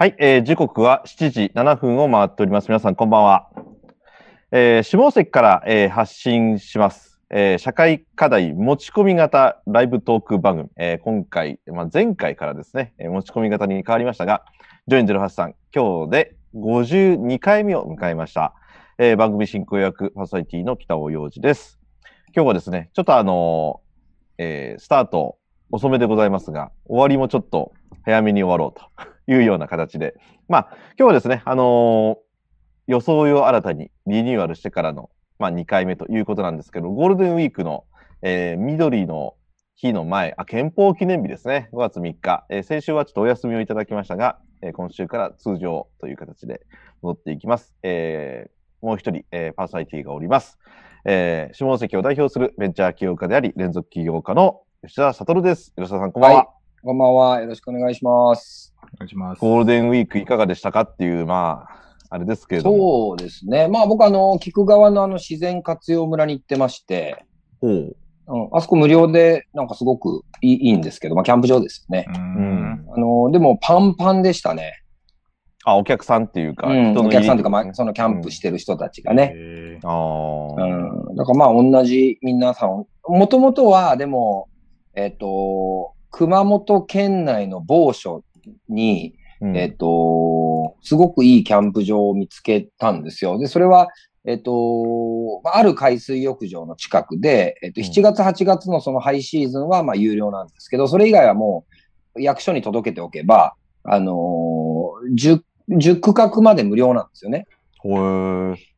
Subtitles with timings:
[0.00, 2.68] はい、えー時刻は7時7分を回っております。
[2.68, 3.50] 皆さん、こんばんは。
[4.52, 7.20] えー下関から、えー発信します。
[7.30, 10.68] えー社会課題持ち込み型ライブトーク番組。
[10.76, 14.44] えー今回、まあ、前回からですね、えー持ち込み型に変わりましたが、
[14.86, 18.54] ジョイン08さん、今日で52回目を迎えました。
[18.98, 21.80] えー番組進行役、パーソナリティの北尾洋二です。
[22.36, 25.38] 今日はですね、ちょっとあのーえースタート
[25.72, 27.72] 遅めでございますが、終わりもちょっと
[28.04, 29.17] 早めに終わろうと。
[29.28, 30.14] いうような形で。
[30.48, 30.68] まあ、
[30.98, 32.28] 今日はですね、あのー
[32.90, 37.84] 予想を新たにリニューアルしてからの、まあ、2回目ということなんですけど、ゴールデンウィークの、
[38.22, 39.34] えー緑の
[39.76, 46.62] 日の前、あ、憲法記念日ですね、5月3日、えー先週はちょっとお休みをいただきましたが、えー今週から通常という形で
[47.02, 47.74] 戻っていきます。
[47.82, 50.58] えーもう一人、えーパーソナリティがおります。
[51.04, 55.74] えー下関を代表するベンチャー起業家であり、連続起業家の吉田悟です。
[55.76, 56.36] 吉田さん、こんばんは。
[56.38, 56.46] はい
[56.82, 57.40] こんばんは。
[57.42, 58.67] よろしくお願いします。
[58.94, 59.40] お願いします。
[59.40, 61.78] ゴールデンウィークいかがでしたかっていう、まあ、
[62.10, 62.76] あれですけれども。
[63.10, 63.68] そうですね。
[63.68, 67.24] まあ僕あの、菊川のあの自然活用村に行ってまして、
[67.60, 67.96] ほう。
[68.30, 72.06] うん、あそこ無料でなんかすごくいいいいんですけど、まあキャンプ場ですね。
[72.08, 72.86] うーうんん。
[72.94, 74.82] あの、でもパンパンでしたね。
[75.64, 79.32] あ、お客さんっていうか、うん、人のお客さんというか、まあそのキャンプしてる人たちがね。
[79.34, 81.16] えああ、うん。
[81.16, 84.48] だからまあ同じ皆さん、もともとはでも、
[84.94, 88.24] えっ、と、熊本県内の某所
[88.68, 93.38] に、うんえっ、と、すごくいいキャンプ場を見つけたんですよ。
[93.38, 93.88] で、それは、
[94.24, 101.64] えっ、と、まあある海水浴場の近くで、えっ、と、うん7月、8月のそのハイシーズンは、まあ、有料なんですけど、それ以外はも
[102.16, 107.46] う、役所に届けておけば、あのー、10、10区画まで無料なんですよね。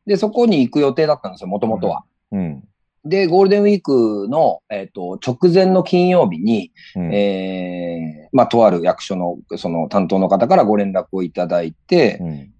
[0.05, 2.03] で、そこに行く予定だったんですよ、もともとは。
[2.31, 2.63] うん。
[3.03, 12.53] で、ゴールデンウィークの、えっ、と、直前の金曜日に、うんえー、まあ、とある役所の、その担当の方からご連絡をいただいて、うん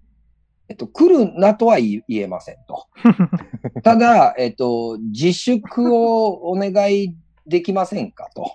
[0.68, 2.86] えっと、来るなとは言えませんと。
[3.84, 7.14] ただ、えっと、自粛をお願い
[7.46, 8.54] できませんかと。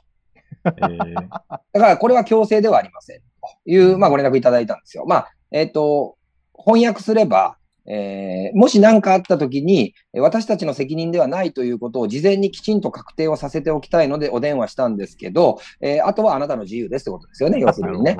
[0.63, 3.19] ーえーだから、これは強制ではありません。
[3.19, 3.23] と
[3.69, 5.05] いう、まあ、ご連絡いただいたんですよ。
[5.05, 6.17] まあ、えっと、
[6.57, 18.17] 翻訳すれば、えーもし何かあった時に、私たちの責任ではないということを事前にきちんと確定をさせておきたいのでお電話したんですけど、えーあとはあなたの自由ですってことですよね、要するにね。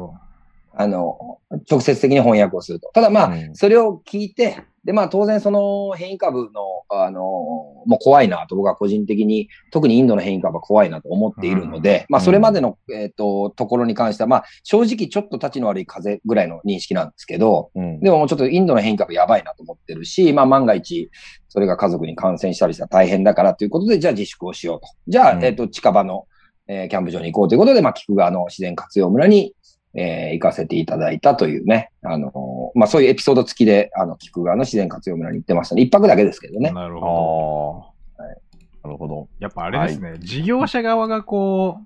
[0.79, 1.39] あの、
[1.69, 2.91] 直接的に翻訳をすると。
[2.93, 17.99] ただまあ、うんそれを聞いて、でまあ当然その変異株の、あの、もう怖いなと僕は個人的に、特にインドの変異株は怖いなと思っているので、まあそれまでの、えっ、と、ところに関しては、まあ正直ちょっと立ちの悪い風邪ぐらいの認識なんですけど、うん。
[17.99, 21.09] でももうちょっとインドの変異株やばいなと思ってるし、まあ万が一、
[21.49, 24.87] それが家族に感染したりしたら大変だからということで、じゃあ自粛をしようと。
[25.07, 26.27] じゃあ、うんえっ、と、近場の、
[26.69, 29.53] えーキャンプ場に行こうということで、まあ、菊川の自然活用村に、
[29.93, 35.81] えー行かせていただいたというね、あのーまあそういうエピソード付きで、あの、菊川の自然活用村に行ってましたね。
[35.81, 36.71] 一泊だけですけどね。
[36.71, 38.23] なるあほど。
[38.23, 39.29] あ、なるほど。
[39.39, 41.79] やっぱあれですね、事業者側がこ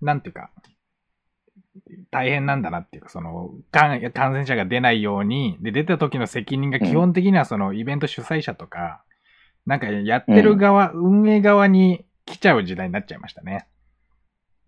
[0.00, 0.50] う、なんていうか、
[2.10, 9.02] 大変なんだなっていうか、その、感感染者が出ないように、で、出た時の責任が基本的にはその、イベント主催者とか、
[9.66, 13.66] なんかやってる側、運営側に来ちゃう時代になっちゃいましたね。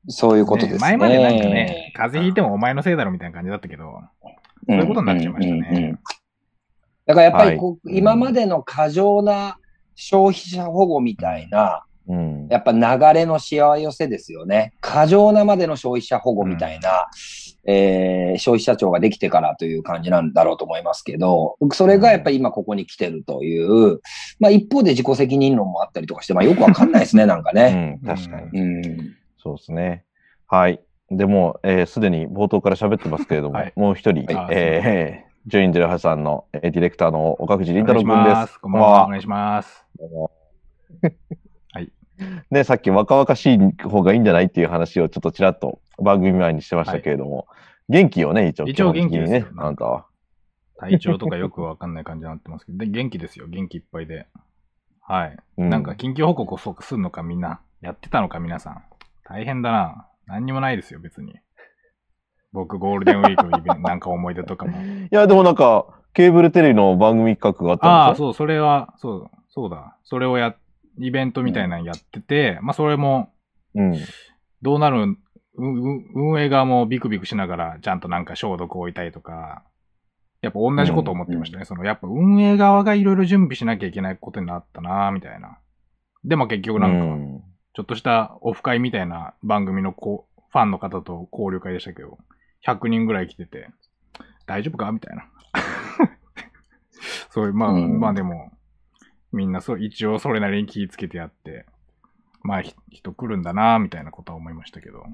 [0.09, 0.81] そういうことですね。
[0.81, 4.01] 前までなんかね、風邪ひいてもお前のせいだろみたいな感じだったけど、
[4.67, 5.99] そういうことになっちゃいましたねうんうんうんうん
[7.07, 9.57] だからやっぱりこう、はい今までの過剰な
[9.97, 12.49] 消費者保護みたいな、うん。
[12.49, 14.75] やっぱ流れのしわ寄せですよね。
[14.81, 17.07] 過剰なまでの消費者保護みたいな、
[17.65, 24.01] えー消費者庁ができてからという感じなんだろうと思いますけど、それがやっぱり今ここに来てるという、
[24.39, 27.99] まあ一方で自己責任論もあったりとかして、まあよくわかんないですね、なんかうね。
[28.03, 28.61] ん、確かに。
[28.61, 29.17] うん。
[29.43, 30.05] そうですね。
[30.47, 30.81] はい。
[31.11, 38.31] でも、えーすでに冒頭から喋ってますけれども、はいもう一人、はいえージョイン08さんの、えーディレクターの岡藤凛太郎君で。
[38.31, 38.61] ますす。
[38.61, 39.07] こんばんは。
[39.07, 39.87] お願いします。
[41.73, 41.91] はい。
[42.51, 47.47] ね、さっき若々しい方がいいんじゃないっていう話をちょっとちらっと番組前にしてましたけれども、
[47.89, 48.67] 元気よね、一応。
[48.67, 50.07] 一応元気ですよ、あなたは。
[50.77, 53.47] 体調とかよくわかんない感じになってますけど、で元気ですよ。
[53.49, 54.27] 元気いっぱいで。
[55.01, 55.37] はい。
[55.59, 57.61] うなんか、緊急報告をそうするのかみんな。
[57.81, 58.83] やってたのか皆さん。
[59.31, 60.09] 大変だな。
[60.27, 61.37] 何にもないですよ、別に。
[62.53, 64.77] 僕、ゴールデンウィークのイベント、 なんか思い出とかも。
[64.77, 68.25] いや、でもなんか、ケーブルテレビの番組企画があったああ、んでしょ？
[68.25, 69.97] そう、それは、そう、そうだ。
[70.03, 70.57] それをや、
[70.99, 73.33] イベントみたいなのやってて、まあ、それも、
[73.77, 73.95] うん。
[74.63, 75.17] どうなる、うう
[76.15, 79.63] 運営側もビクビクしながら、ちゃんとなんか消毒を置いたりとか、
[80.43, 81.65] やっぱ同じこと思ってましたね。
[81.65, 85.59] その、やっぱ運営側がいろいろ準備しなきゃいけないことになったなみたいな。
[86.25, 92.19] でも結局なんか、うんちょっとしたオフ会みたいな番組のこうファンの方と交流会でしたけど、
[92.67, 93.69] 100人ぐらい来てて、
[94.47, 95.27] 大丈夫かみたいな。
[97.31, 98.53] そういう、まあ、うんまあでも、
[99.33, 101.67] みんなそう、一応それなりに気ぃつけてやって、
[102.43, 105.07] まあ、ひ人来るんだな、みたいなことは思いましたけど。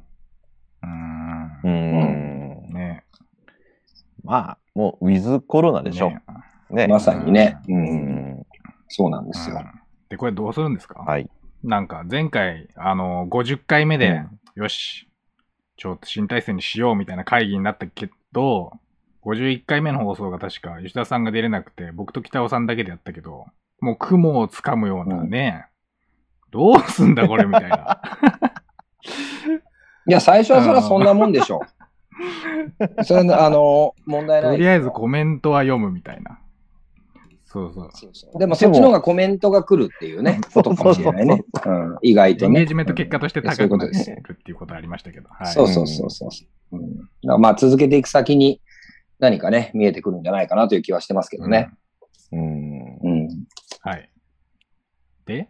[0.82, 1.60] うーん。
[1.62, 2.72] うーん。
[2.72, 3.04] ね
[4.24, 6.10] まあ、もう、ウィズコロナでしょ。
[6.10, 6.22] ね
[6.70, 6.88] ね。
[6.88, 7.58] まさにね。
[7.68, 7.72] う。
[7.72, 7.84] うん
[8.40, 8.46] ん。
[8.88, 9.56] そうなんですよ。
[9.58, 11.00] うんで、これどうするんですか？
[11.00, 11.28] はい。
[11.66, 14.22] なんか、前回、あの、50回目で、
[14.56, 15.08] うよし、
[15.76, 18.72] ちょっと新体制にしようみたいな会議になったけど、
[19.24, 23.46] 51回目の放送が確か吉田さんが出れなくて、僕と北尾さんだけでやったけど、
[23.80, 25.66] もう雲をつかむようなね、
[26.52, 28.00] どうすんだこれみたいな。
[30.08, 31.62] いや、最初はそれはそんなもんでしょ
[32.98, 33.02] う。
[33.04, 34.52] それは、あの、問題ない。
[34.52, 36.38] とりあえずコメントは読むみたいな。
[37.56, 38.38] そうそう。
[38.38, 41.42] でもそっちの方がコメントが来るっていうね、 ことかもしれないね。
[41.64, 42.60] うん、意外とね。
[42.60, 45.28] エンゲージメント結果として高くなってそういうるっていうことありましたけど。
[45.30, 45.52] はい。
[45.52, 47.38] そうそうそうそう。
[47.38, 48.60] まあ続けていく先に
[49.18, 51.70] 何かね、見えてくるんじゃないかなという気はしてますけどね。
[52.32, 52.98] うん。
[53.02, 53.28] うん。
[53.80, 54.10] はい。
[55.24, 55.48] で？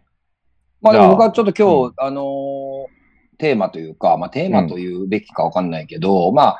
[0.81, 2.97] まあでも僕はちょっと今日、あのー
[3.39, 6.59] テーマというか、まあテーマというべきかわかんないけど、まあ、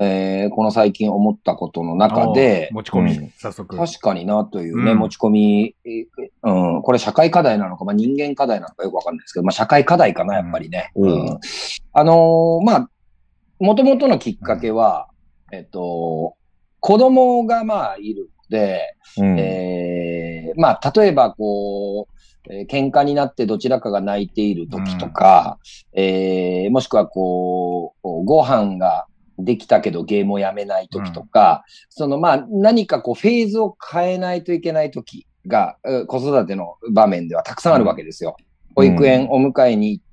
[0.00, 3.32] えーこの最近思ったことの中でお、持ち込み、うん。
[3.36, 3.76] 早速。
[3.76, 4.98] 確かになというね、うん。
[4.98, 6.06] 持ち込み、えー
[6.42, 10.92] うん、これ社会課題なのか、まあ人間課題なのかよくわかんないですけど、まあ社会課題かな、やっぱりね。
[10.96, 11.10] うん。
[11.10, 11.40] うん。
[11.92, 12.90] あのーまあ、
[13.58, 15.08] もともとのきっかけは、
[15.52, 16.36] えっと、
[16.80, 19.38] 子供がまあいるので、うん。
[19.38, 22.14] えーまあ、例えばこう、
[22.50, 25.58] えー喧嘩になってどちらかが泣いている時とか、
[25.92, 29.06] えーもしくはこうご飯が
[29.38, 38.36] できたけどゲームをやめない時とか、そのまあ何かこうフェーズを変えないといけない時が、えー子育ての場面ではたくさんあるわけですよ。
[38.74, 40.04] 保育園お迎えに行っ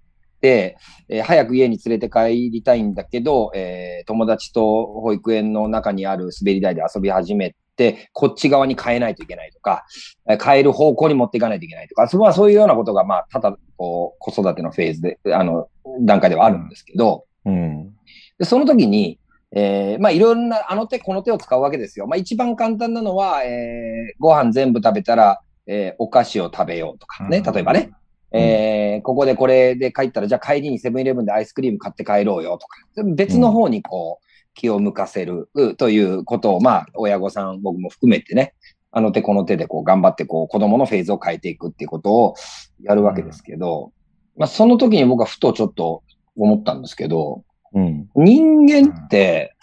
[0.41, 0.77] て、
[1.09, 9.85] えー早く家に連れて帰りたいんだけど、えー友達と保育園の中にある滑り台で遊び始めて、こっち側に変えないといけないとか、
[10.29, 15.67] えー変える方向に持っていかないといけないとか、そまあそういうようなことが、まあ、ただ、こう、子育てのフェーズで、あの、
[16.01, 17.93] 段階ではあるんですけど、うん。
[18.37, 19.19] でその時に、
[19.51, 22.07] えーまあいろんな、あの手この手を使うわけですよ。
[22.07, 27.53] まあ一番簡単なのは、えーご飯全部食べたら、えーお菓子を食べようとかね、うん。
[27.53, 27.91] 例えばね。
[28.31, 32.79] えーここでこれで帰ったら、じゃあ帰りにセブンイレブンでアイスクリーム買って帰ろうよとか、
[33.15, 38.53] 別の方にこう、気を向かせるうということを、まあ、親御さん、僕も含めてね、
[38.91, 42.35] あの手この手でこう頑張ってこう子供のフェーズを変えていくっていうことを
[42.81, 43.91] やるわけですけど、
[44.37, 46.03] まあその時に僕はふとちょっと
[46.37, 47.43] 思ったんですけど、
[47.73, 48.09] うん。
[48.15, 49.55] 人間って、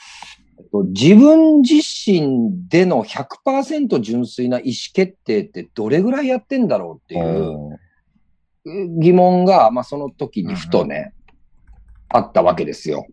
[0.58, 7.78] えっと自分自身での100%純粋な意思決定ってどれぐらいやってんだろうっていう
[9.00, 11.12] 疑問が、まあその時にふとね、
[12.08, 13.06] あったわけですよ。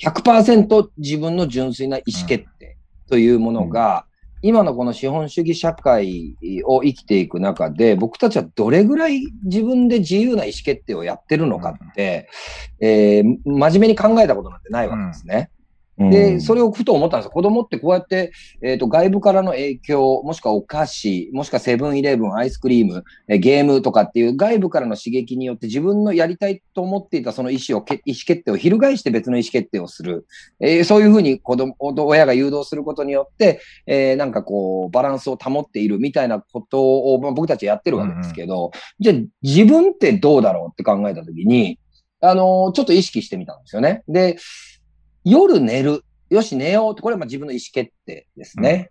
[0.00, 2.76] 100%自分の純粋な意思決定
[3.08, 4.06] というものが、
[4.42, 12.28] 今のこの資本主義社会を生きていく中で、僕たちはどれぐらい自分で自由な意思決定をやってるのかって、
[12.80, 15.50] えー真面目に考えたことなんてないわけですね。
[15.98, 17.30] で、それをふと思ったんですよ。
[17.32, 30.26] 子供ってこうやって、えっ、と、外部からの影響、もしくはお菓子、もしくはセブンイレブン、アイスクリーム、えーゲームとかっていう外部からの刺激によって自分のやりたいと思っていたその意思をけ、意思決定を翻して別の意思決定をする。
[30.60, 41.78] えーそういうふうに子供、親が誘導することによって、えーなんかこう、バランスを保っているみたいなことを、まあ、僕たちやってるわけですけど、じゃあ自分ってどうだろうって考えたときに、
[42.20, 44.02] あのーちょっと意識してみたんですよね。
[44.08, 44.38] で、
[45.24, 46.04] 夜寝る。
[46.30, 48.90] よし、寝ようって、これはまあ自分の意思決定ですね。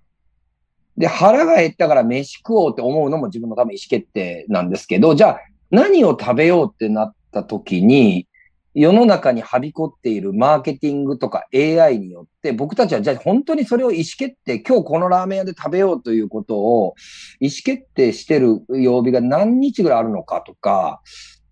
[0.98, 5.40] で、腹が減ったから飯食おうって思うのも自分の多分意思決定なんですけど、じゃあ
[5.72, 8.28] 何を食べようってなった時に、
[8.74, 16.96] 世の中にはびこっているマーケティングとか AI によって、僕たちはじゃあ本当にそれを意思決定、今日このラーメン屋で食べようということを
[17.40, 21.02] 意思決定してる曜日が何日ぐらいあるのかとか、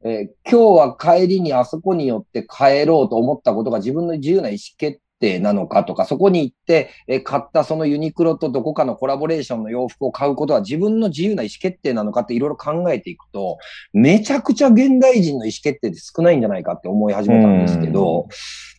[0.03, 13.57] えー今日は帰りにあそこによって帰ろうと思ったことが自分の自由な意思決定なのかとか、そこに行って、えー買ったそのユニクロとどこかのコラボレーションの洋服を買うことは自分の自由な意思決定なのかっていろいろ考えていくと、
[13.91, 18.27] めちゃくちゃ現代人の意思決定って少ないんじゃないかって思い始めたんですけど、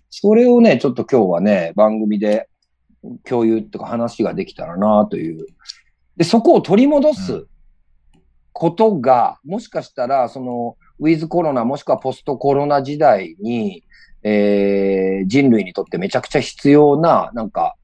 [0.09, 2.49] それをね、ちょっと今日はね、番組で
[3.25, 5.47] 共有とか話ができたらなという。
[6.17, 7.47] で、そこを取り戻うす
[8.53, 13.85] ことが、もしかしたら、その、ウィズコロナもしくはポストコロナ時代に、
[14.23, 17.77] えー人類にとってめちゃくちゃ必要な、なんか、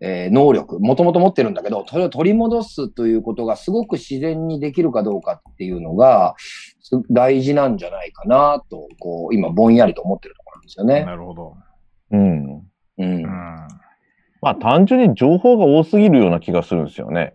[0.00, 6.34] えー能力、もともと持ってるんだけど、それを取り戻すということがすごく自然にできるかどうかっていうのが、
[6.80, 11.04] す大事なんじゃないかなと、こう、今ぼんやりと思ってるところなんですよね。
[11.04, 11.56] なるほど。
[12.12, 12.44] うん。
[12.44, 12.62] うん
[12.98, 13.04] う。
[13.04, 13.22] ん。
[14.42, 17.34] まあ単純に情報が多すぎるような気がするんですよね。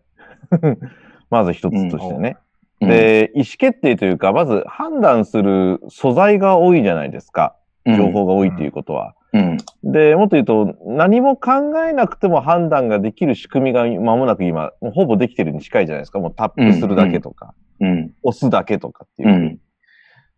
[1.29, 2.37] まず一つとしてね。
[2.81, 7.55] うん、で、意思決定というか、まず判断する素材が多いじゃないですか。
[7.85, 9.13] 情報が多いっていうことは。
[9.33, 9.57] うん。
[9.83, 11.51] で、もっと言うと、何も考
[11.87, 16.19] えなくても判断ができる仕組みが間もなく今、もうほぼできてるに近いじゃないですか。
[16.19, 18.11] もうタップするだけとか、うん。
[18.23, 19.31] 押すだけとかっていうう。
[19.33, 19.59] ん。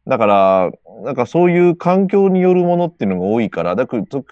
[0.07, 0.71] だから、
[1.03, 4.23] なんかそういう環境によるものっていうのが多いから、だからと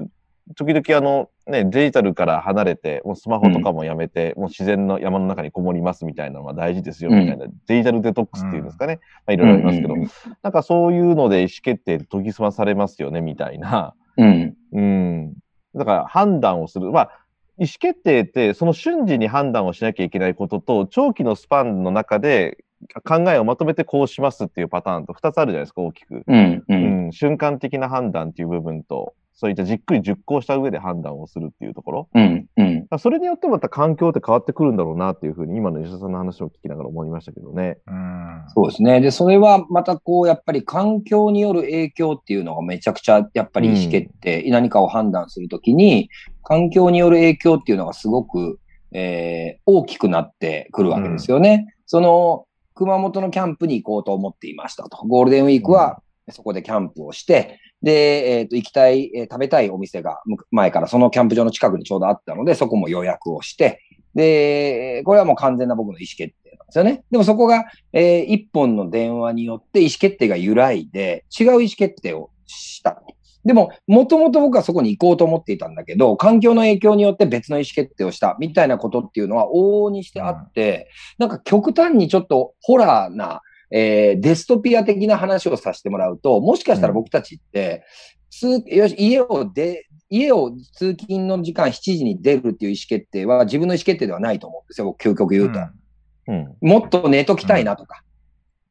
[0.56, 9.00] 時々あの、ね、デジタルから離れて、もうスマホとかもやめて、もう自然の山の中にこもりますみたいなのは大事ですよ、みたいな、デジタルデトックスっていうんですかね。
[9.28, 10.08] まあいろいろありますけど、うん
[10.42, 13.94] なんかそういうので意思決定研ぎ澄まされますよね、みたいな。
[14.18, 14.56] うん。
[14.74, 15.34] うん。
[15.75, 16.92] だから判断をする。
[16.92, 17.10] まあ、
[17.58, 22.64] 意思決定って、その瞬時に判断をしなきゃいけないことと、長期のスパンの中で
[23.04, 26.24] 考えをまとめてこうしますっていうパターンと2つあるじゃないですか、大きく。
[26.28, 26.64] うん。
[26.68, 26.75] う。
[26.75, 32.10] うんん、瞬間的な判断っていう部分と、そういったじっくり熟考した上で判断をするっていうところ。
[32.15, 32.46] うん。
[32.56, 32.88] うん。
[32.98, 37.77] それによってまた環境って変わってくるんだろうなっていうふうに、今の吉田さんの話を聞きながら思いましたけどね。
[37.86, 38.44] うん。
[38.48, 39.01] そうですね。
[39.01, 46.10] で、それはまたこう、やっぱり環境による影響っていうのがめちゃくちゃ、やっぱり意思決定、何かを判断するときに、
[46.42, 48.60] 環境による影響っていうのがすごく、
[48.94, 51.75] えー大きくなってくるわけですよね。
[51.86, 54.98] その、熊本のキャンプに行こうと思っていましたと。
[55.06, 63.80] ゴールデンウィークはそこでキャンプをして、で、えっ、と、行きたい、えー食べたいお店がむ前からそのキャンプ場の近くにちょうどあったので、そこも予約をして、
[64.15, 67.04] で、これはもう完全な僕の意思決定なんですよね。
[67.12, 73.04] でもそこが、えー一本の電話によって意思決定が揺らいで、違う意思決定をした。
[73.46, 80.89] でも、もともと僕はそこに行こうと思っていたんだけど、環境の影響によって別の意思決定をした、みたいなことっていうのは往々にしてあって、
[81.20, 83.42] なんか極端にちょっとホラーな、
[83.77, 87.84] えーデストピア的な話をさせてもらうと、もしかしたら僕たちって、
[88.29, 95.60] 通よし家をで、家を通勤の時間7時に出るっていう意思決定は自分の意思決定ではないと思うんですよ、僕究極言うと。
[96.27, 96.55] うん。
[96.62, 98.01] もっと寝ときたいなとか。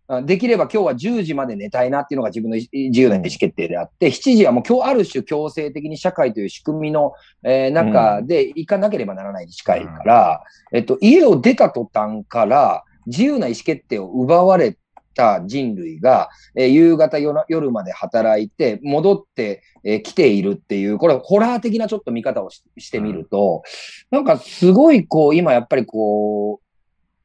[0.07, 10.43] あできれば今日は10時まで寝たいなっていうのが自分の意自由な意思決定であって、7時はもう今日ある種強制的に社会という仕組みの、えー中で行かなければならないに近いから、
[10.73, 14.77] えっと、家を出た途端から自由な意思決定を奪われ
[15.15, 23.63] た人類が、えー夕方夜まで働いて戻ってき、えー来ているっていう、これホラー的なちょっと見方をししてみると、
[24.11, 26.61] なんかすごいこう、今やっぱりこ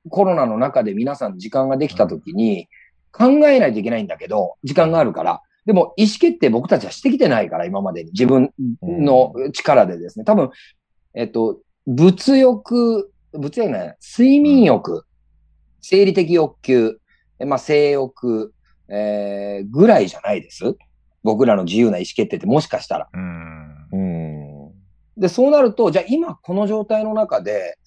[0.05, 2.67] う、コロナの中で皆さん時間ができたときに
[3.12, 5.41] 考えないといけないんだけど、時間があるから。
[5.65, 8.12] でも意思決定僕たちはしてきてないから、今までに。
[8.12, 10.25] 自分の力でですね。
[10.25, 10.50] 多分、
[11.13, 15.05] えっと、物欲、物欲ね、睡眠欲、
[15.81, 16.99] 生理的欲求、え
[17.46, 18.53] まあ、性欲、
[18.88, 20.75] えーぐらいじゃないです。
[21.24, 23.08] 僕らの自由な意思決定ってもしかしたら。
[23.13, 23.88] うん。
[23.91, 24.72] うん。
[25.17, 27.77] で、そうなると、じゃあ今この状態の中で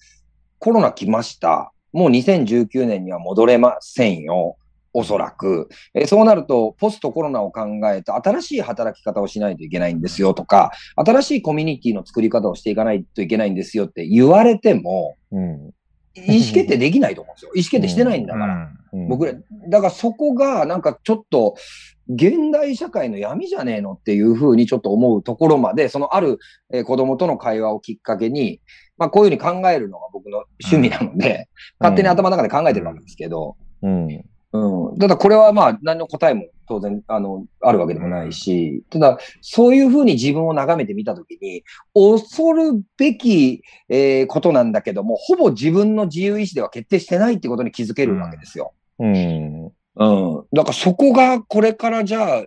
[0.59, 1.73] コロナ来ました。
[1.91, 4.57] もう2019年には戻れませんよ。
[4.93, 5.69] おそらく。
[5.95, 15.71] えーそうなると、ポストコロナを考えて新しい働き方をしないといけないんですよとか、新しいコミュニティの作り方をしていかないといけないんですよって言われても、うん。
[16.15, 17.51] 意思決定できないと思うんですよ。
[17.55, 18.55] 意思決定してないんだから。
[18.55, 19.33] うん僕ら、
[19.69, 21.55] だからそこがなんかちょっと、
[22.07, 26.37] 現代社会の闇じゃねえのっていうふうにちょっと思うところまで、そのある、
[26.71, 28.61] えー子供との会話をきっかけに、
[28.97, 34.07] まあこういうふうに考えるのが僕の趣味なので、勝手に頭の中で考えてるわけですけど、うん。
[34.53, 34.97] うん。
[34.99, 48.73] ただこれはまあ何の答えも当然、あの、あるわけでもないし、ただそういうふうに自分を眺めてみたときに、恐るべき、えーことなんだけども、ほぼ自分の自由意志では決定してないってことに気づけるわけですよ。
[48.99, 49.65] うん。
[49.65, 50.45] うん。
[50.53, 52.43] だからそこがこれからじゃあ、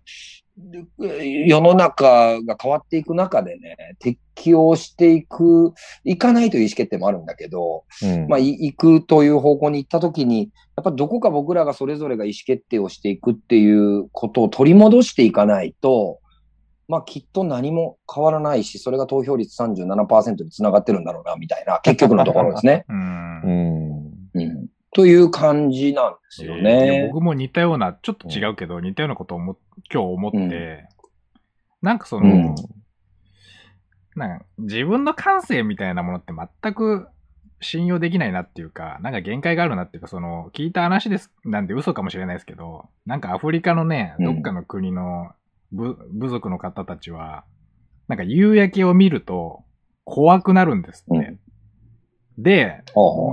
[0.58, 8.28] 世の中が変わっていく中でね、適応していく、いかないという意思決定もあるんだけど、うん。
[8.28, 16.20] まあ、い行くという方向に行ったときに、やっぱどこか僕らがそれぞれが意思決定をしていくっていうことを取り戻していかないと、
[16.88, 22.84] まあきっと何も変わらないし、それが投票率37%につながってるんだろうな、みたいな、結局のところですね。
[22.88, 23.40] うん
[24.34, 24.40] う。
[24.40, 24.66] ん。
[25.02, 25.06] うん。
[25.06, 27.10] という感じなんですよいやね。
[27.12, 29.56] 僕も似たような、ちょっと違うけど、似たようなことを思
[29.92, 30.96] 今日思って、うん
[31.82, 32.54] なんかその、うん
[34.16, 37.06] なんか自分の感性みたいなものって全く
[37.60, 45.32] 信用できないなっていうか、なんか限界があるなっていうか、その、聞いた話です、なんで嘘かもしれないですけど、なんかアフリカのね、うんどっかの国の
[45.72, 47.44] 部部族の方たちは、
[48.08, 49.64] なんか夕焼けを見ると
[50.04, 51.26] 怖くなるんですって。
[51.26, 51.45] うほ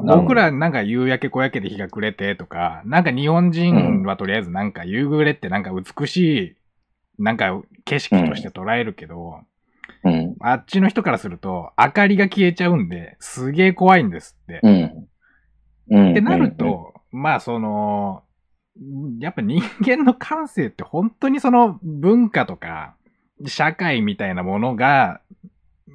[0.01, 6.55] うなるほど僕らなんか夕焼け小焼けで日が暮れてとか、なんか日本人はとりあえずなんか夕暮れってなんか美しい、
[7.19, 9.41] なんか景色として捉えるけど、
[10.03, 10.36] うん。
[10.39, 14.60] あっちの人からすると、明かりが消えちゃうんで、すげえ怖いんですって。
[14.63, 15.07] うん。
[15.89, 16.12] うん。
[16.12, 18.24] ってなると、まあその、
[19.19, 22.95] やっぱ人間の感性って本当にその文化とか
[23.45, 25.22] 社会みたいなものが、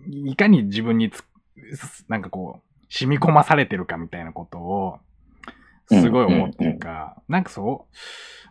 [0.07, 1.25] いかに自分につ、
[2.09, 4.99] なんかこう、染み込まされてるかみたいなことを、
[5.89, 7.97] すごい思ってるか、なんかそう、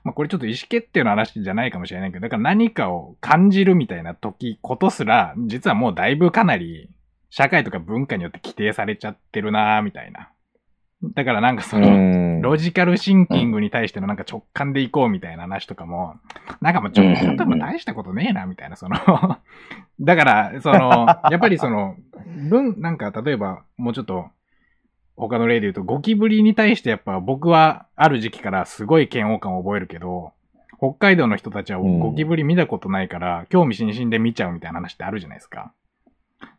[0.04, 6.90] まあこれちょっと意思決定の話じゃないかもしれないけど、だから何かを感じるみたいな時、ことすら、実はもうだいぶかなり
[7.30, 10.30] 社会とか文化によって規定されちゃってるなみたいな。
[11.04, 16.16] だからなんかその、うんロジカルシンキングに対してのなんか直感でいこうみたいな話とかも、
[16.62, 18.96] なんかもうちょうんちょっとも大したことねえな、みたいな、その、
[20.00, 21.96] だから、その、やっぱりその、
[22.50, 24.28] 文、なんか例えばもうちょっと、
[25.16, 30.32] 他の例で言うと、ゴキブリに対してやっぱ僕はある時期からすごい嫌悪感を覚えるけど、
[30.78, 35.74] 北海道の人たちはうんゴキブリ見たことないから、興味津々で見ちゃうみたいな話ってあるじゃないですか。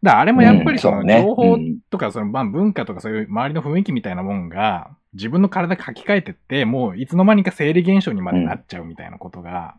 [0.02, 9.74] だあれもやっぱりその情報うんとかそのまあ文化とかそういう周りの雰囲気みたいなもんが自分の体書き換えてって、もういつの間にか生理現象にまでなっちゃうみたいなことが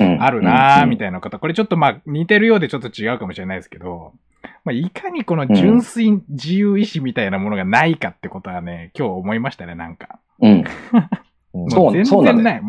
[0.00, 4.12] うんあるなぁみいたいな方、これちょっとまあ似てるようでちょっと違うかもしれないですけど、
[4.64, 10.20] まあいかにこの純粋自由意志みたいなものがないかってことはね、今日思いましたね、なんか。
[10.40, 10.64] うん。
[11.54, 11.70] うん。
[11.70, 12.60] そうそうなんだ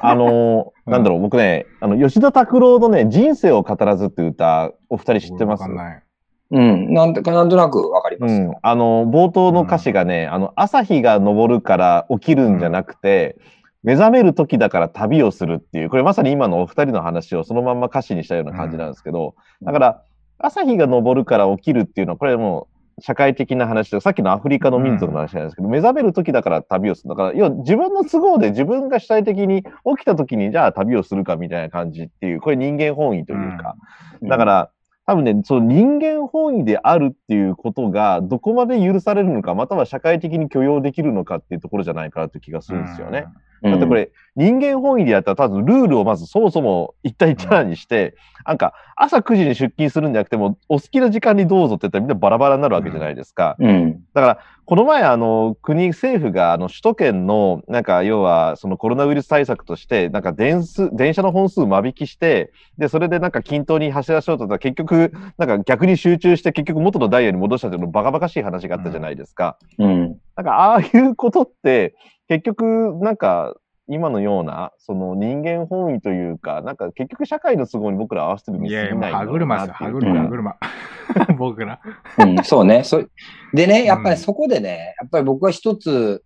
[0.00, 5.62] あの なんだろう、僕ね、あの、吉田拓郎のね、人生を語らずっていう歌、お二人知ってます？
[5.62, 6.02] わかんない。
[6.50, 6.92] うん。
[6.92, 8.44] なんとか、なんとなくわかりますうん。
[8.44, 8.58] よ。。
[8.62, 13.36] あの、冒頭の歌詞がね、あの、朝日が昇るから起きるんじゃなくて、
[13.82, 20.02] 目覚める時だから旅をするっていう、これまさに今のお二人の話をそのまんま歌詞にしたような感じなんですけど、だから、
[20.38, 27.08] 朝日が昇るから起きるっていうのは、これもう社会的な話で、さっきのアフリカの民族の話なんですけど、目覚める時だから旅をする。
[27.10, 29.68] だから、要は自分の都合で自分が主体的に起
[30.02, 33.76] きた時に、じゃあ旅をするかみたいな感じっていう、これ人間本位というか、
[34.22, 34.70] だから、
[35.06, 43.26] 多分ね、その人間本位であるっていうことが、どこまで許されるのか、または社会的に許容できるのかっていうところじゃないかなという気がするんですよね。
[43.26, 43.34] うん。
[43.70, 53.56] だってこれ、人間本位でやったら、多分ルールをまずそもそも一対一にして、なんか、朝9時に出勤するんじゃなくても、お好きな時間にどうぞって言ったらみんなバラバラになるわけじゃないですか。
[53.58, 54.02] うん。
[54.12, 69.58] だから、この前、あの、国、政府が、あの、首都圏の、なんか、要は、そのコロナウイルス対策として、なんか、電数、電車の本数間引きして、で、それでなんか均等に走らせようとしたら、結局、なんか逆に集中して、結局元のダイヤに戻したというのバカバカしい話があったじゃないですか。
[69.78, 70.16] うん。
[70.36, 71.94] なんか、ああいうことって、
[72.28, 73.54] 結局、なんか、
[73.86, 80.56] 今のような、その人間本位というか、なんか結局社会の都合に僕ら合わせてるにいやいや、い歯車ですよ、歯車、歯車。
[81.36, 81.80] 僕ら。
[82.18, 82.82] うん、そうね。
[82.82, 83.04] そ
[83.52, 86.22] でね、やっぱりそこでね、やっぱり僕は一つ、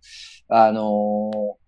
[0.47, 1.59] あのー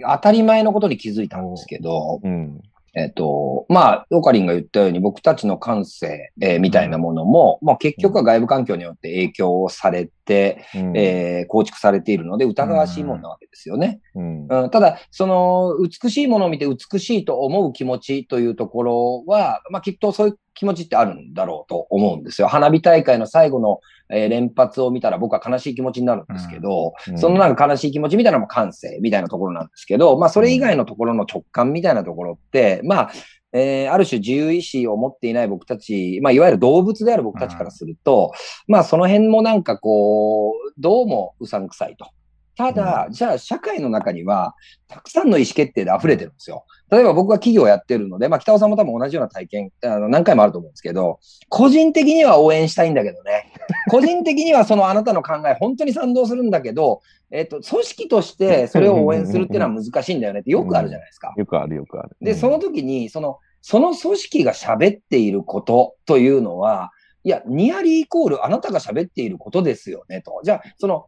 [0.00, 2.60] 当たり前のことに気づいたんですけど、うん。
[2.94, 10.96] えっ、と、まあ、オカリンが言ったように僕たちの感性、えーみたいなものも、まあ結局は外部環境によって影響をされて、うん。
[10.96, 14.00] えー構築されているので疑わしいものなわけですよね。
[14.14, 14.46] うん。
[14.48, 22.48] うん、ただ、その、美しいものを見て美しいと思う気持ちというところは、まあ、きっとそういう気持ちってあるんだろうと思うんですよ。
[22.48, 27.18] 花火大会の最後の、えー連発を見たら僕は悲しい気持ちになるんですけど、うん。
[27.18, 33.10] そのなんか悲しい気持ちみたいなのも感性みたいなところなんですけど、まあ、それ以外のところの直感みたいなところって、まあ、
[33.52, 38.32] えーある種自由意志を持っていない僕たち、まあ、いわゆる動物である僕たちからすると、
[38.66, 42.10] まあ、その辺もなんかこう、どうもうさんくさいと。
[42.58, 44.56] ただ、じゃあ社会の中には、
[44.88, 46.64] たくさんの意思決定で溢れてるんですよ。
[46.90, 53.52] 例えば僕は企業やってるので、まあ北尾さんも多分同じような体験、あの何回もあると思うんですけど、個人的には応援したいんだけどね。
[53.92, 61.32] 個人的にはそのあなたの考え、本当に賛同するんだけど、えっと、組織としてそれを応援するっていうのは難しいんだよねってよくあるじゃないですか。
[61.36, 62.16] よくあるよくある。
[62.20, 66.90] で、うんその時に、その、その組織が喋っていることというのは、
[67.22, 70.40] いや、ニアリーイコールあなたが喋っていることですよねと。
[70.42, 71.06] じゃあ、その、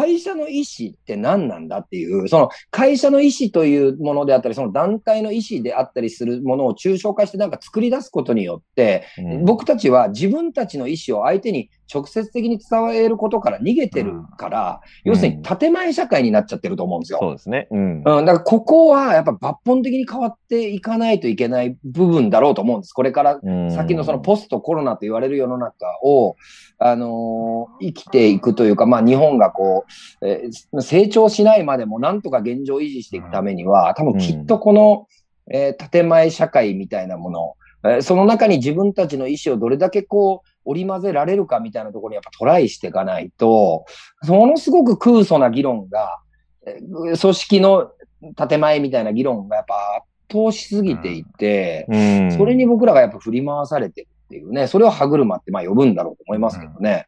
[0.00, 9.44] 会社の意思って何なんだっていう、その会社の意思というものであったり、その団体の意思であったりするものを抽象化してなんか作り出すことによって、うん。
[9.44, 17.18] 僕たちは自分たちの意思を相手に直接的に伝えることから逃げてるから、うん要するに建前社会になっちゃってると思うんですよ。
[17.20, 17.68] そうですね。
[17.70, 17.96] うん。
[17.98, 22.92] うん、だからここはやっぱ抜本的に変わっていかないといけない部分だろうと思うんです。
[22.92, 26.36] これからうん先のそのポストコロナと言われる世の中を、
[26.78, 29.84] あのー生きていくというか、まあ日本がこ
[30.22, 35.06] う、えー成長しないまでもなんとか現状を維持していくためには、多分きっとこの、
[35.52, 43.84] えー建前社会みたいなもの、えーその中に自分たちの意思をどれだけこう、織り交ぜられるかみたいなところにやっぱトライしていかないと、
[44.26, 46.18] ものすごく空想な議論が、
[46.66, 47.90] えー組織の
[48.48, 57.06] 建前みたいな議論がやっぱ圧倒しすぎていて、うんそれに僕らがやっぱ振り回されてるっていうね、それを歯車ってまあ呼ぶんだろうと思いますけどね。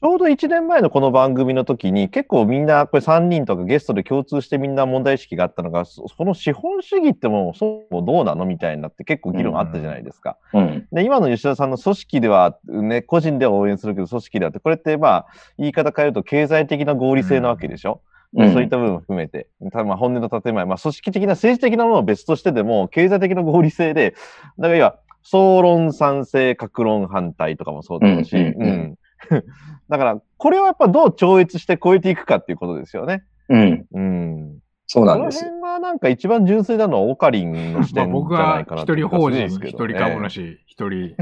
[0.00, 10.36] ちょうど1年前のこの番組の時に、結構みんな、これ3人とかゲストで共通してみんな問題意識があったのが、そその資本主義ってもう、そうどうなのみたいになって結構議論あったじゃないですか。
[10.54, 10.86] うん。
[10.92, 15.26] で、今の吉田さんの組織では、ね、個人では応援するけど、組織ではって、これってまあ、
[15.58, 18.00] 言い方変えると経済的な合理性なわけでしょ、
[18.34, 18.52] うん。
[18.52, 24.14] そういった部分も含めて、たまあ本音の建前、まあ組織的な政治的なものは別としてでも、経済的な合理性で、
[24.60, 28.68] だからいわ、総論賛成、格論反対とかもそうだろうし、うんうんうん。
[28.68, 28.97] うん
[29.88, 33.24] だから、これはやっぱどう超越して超えていくかっていうことですよね。
[33.48, 33.86] うん。
[33.92, 34.58] うん。
[34.86, 35.50] そうこのなんですよ。
[35.50, 41.14] 辺がなんか一番純粋なのはオカリンの視まあ点じゃ僕はないかな一人法人、一一人株主、一人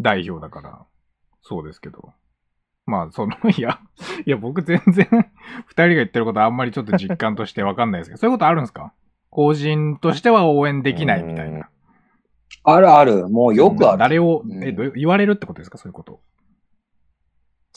[0.00, 0.78] 代表だから、
[1.42, 2.12] そうですけど。
[2.88, 3.80] まあ、その、いや、
[4.26, 5.06] いや、僕全然、
[5.66, 8.92] 二人が言ってることあんまりちょっと実感としてわかんないですけど、そういうことあるんですか？
[9.30, 11.68] 法人としては応援できないみたいな。
[12.62, 13.28] あるある。
[13.28, 13.98] もうよくある。
[13.98, 15.78] 誰を、うんえ、どう言われるってことですか？
[15.78, 16.20] そういうこと。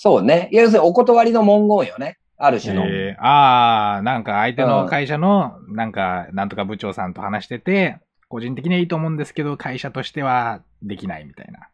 [0.02, 0.48] そうね。
[0.54, 2.20] 要するにお断りの文言よね。
[2.38, 2.86] ある種の。
[2.86, 7.98] えー、ああ、なんか相手の会社の、なんか、なんとか部長さんと話してて、
[8.30, 11.68] 個人的にはいいと思うんですけど、会社としてはできないみたいな。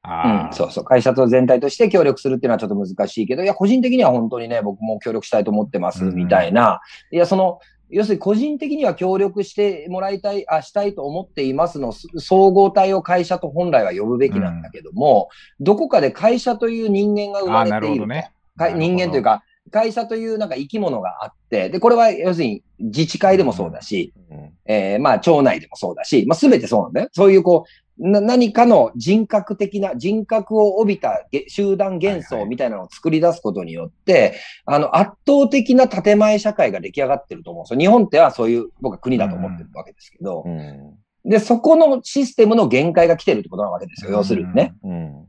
[0.00, 0.84] ああ、うん、そうそう。
[0.84, 6.80] 会社と全体として協力するっていうのはちょっと難しいけど、いや、個人的には本当にね、僕も協力したいと思ってます、うんみたいな。
[7.10, 7.60] いや、その、
[7.92, 15.28] 要するに個人的には協力してもらいたい、あ、したいと思っていますの、す総合体を会社と本来は呼ぶべきなんだけども、
[15.60, 17.92] どこかで会社という人間が生まれていると。
[17.92, 18.32] ほどね。
[18.56, 27.08] か人間というか、会社というなんか生き物があって、で、これは要するに自治会でもそうだし、うんえーまあ、町内でもそうだし、まあ、すべてそうなんだよ。
[27.12, 37.80] そういうこう、な何かの人格的な、人格を帯びたげ集団幻はいはい想みたいなのを作り出すことによって、あの、圧倒的な建前社会が出来上がってると思うんですよ。
[37.80, 44.10] 日本ってはそういう、僕は国だと思ってるわけですけど、うんで、そこのシステムの限界が来てるってことなわけですよ。
[44.10, 44.74] 要するにね。。
[44.82, 45.26] うん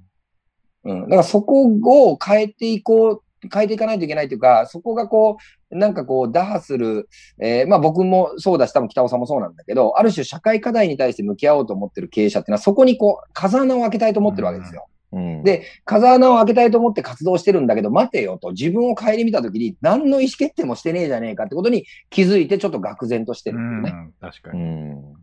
[0.86, 1.02] うん。
[1.04, 3.22] だからそこを変えていこう、
[3.54, 7.10] 変えていかないといけないというか、そこがこう、なんかこう、打破する、
[7.40, 14.88] えーまあ僕もそうだし、多分北尾さんもそうなんだけど、ある種社会課題に対して向き合おうと思ってる経営者っていうのは、そこにこう、風穴を開けたいと思ってるわけですよ。
[14.88, 24.02] うんで風穴を開けたいと思って活動してるんだけど、待てよと、自分を顧みたときに、何の意思決定もしてねえじゃねえかってことに気づいて、ちょっと愕然としてうるんだよね。
[24.04, 24.62] ん、確かに。
[24.62, 25.14] うん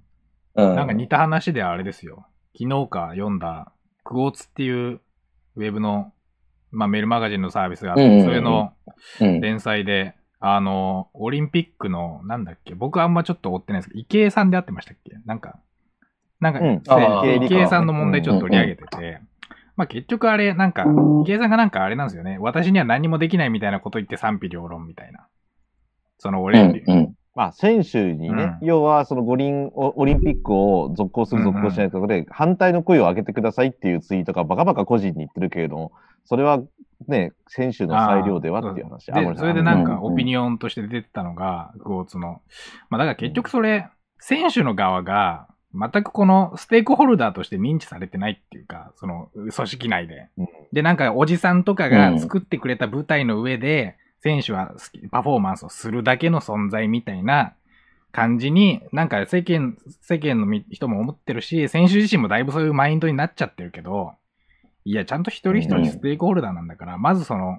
[0.55, 0.77] うん。
[0.77, 2.27] なんか似た話であれですよ。
[2.57, 3.73] 昨日か読んだ、
[4.05, 5.01] クォーツっていう
[5.57, 6.13] ウェブの、
[6.71, 8.73] まあ、メールマガジンのサービスがあって、うんうんうんそれの
[9.21, 9.41] うん。
[9.41, 15.17] 連載で、あの、オリンピックの、なんだっけ、僕あんまちょっと追ってないんですけど、池江さんで会ってましたっけ？
[15.27, 15.59] なんか、
[16.41, 19.21] なんか、うんせあー池江さんの問題ちょっと取り上げてて、
[19.77, 20.87] まあ結局あれ、なんか、
[21.25, 22.39] 池江さんがなんかあれなんですよね。
[22.41, 25.27] 私には何もできないみたいなこと言って賛否両論みたいな。
[26.19, 26.83] そのう俺、ん。
[26.87, 27.15] うん。
[27.35, 35.93] まあ、選手にね、うん要はその五輪オオリンピックを続行する、続行しないとかで、反対の声を上げてくださいっていうツイートがバカバカ個人に言ってるけれども、
[36.25, 36.61] それは
[37.09, 39.07] ね、選手の裁量ではっていう話。
[39.07, 42.43] で、それでなんかうんオピニオンとして出てたのが、クォーツの。
[42.89, 50.49] まあだから結局それ、選手の側が、全くこのステークホルダーとして認知されてないっていうか、その組織内でうん。
[50.73, 57.55] で、なんかおじさんとかが作ってくれた舞台の上で、選手は好きパフォーマンスをするだけの存在みたいな
[58.13, 64.15] 感じに、なんか世間、世間のみ人も思ってるし、選手自身もだいぶそういうマインドになっちゃってるけど、
[64.85, 67.59] いや、ちゃんと一人一人ステークホルダーなんだから、まずその、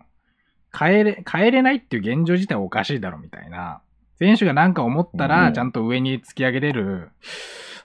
[0.77, 3.81] 変えれ、変えれないっていう現状自体おかしいだろみたいな。
[4.17, 7.09] 選手が何か思ったら、うんちゃんと上に突き上げれる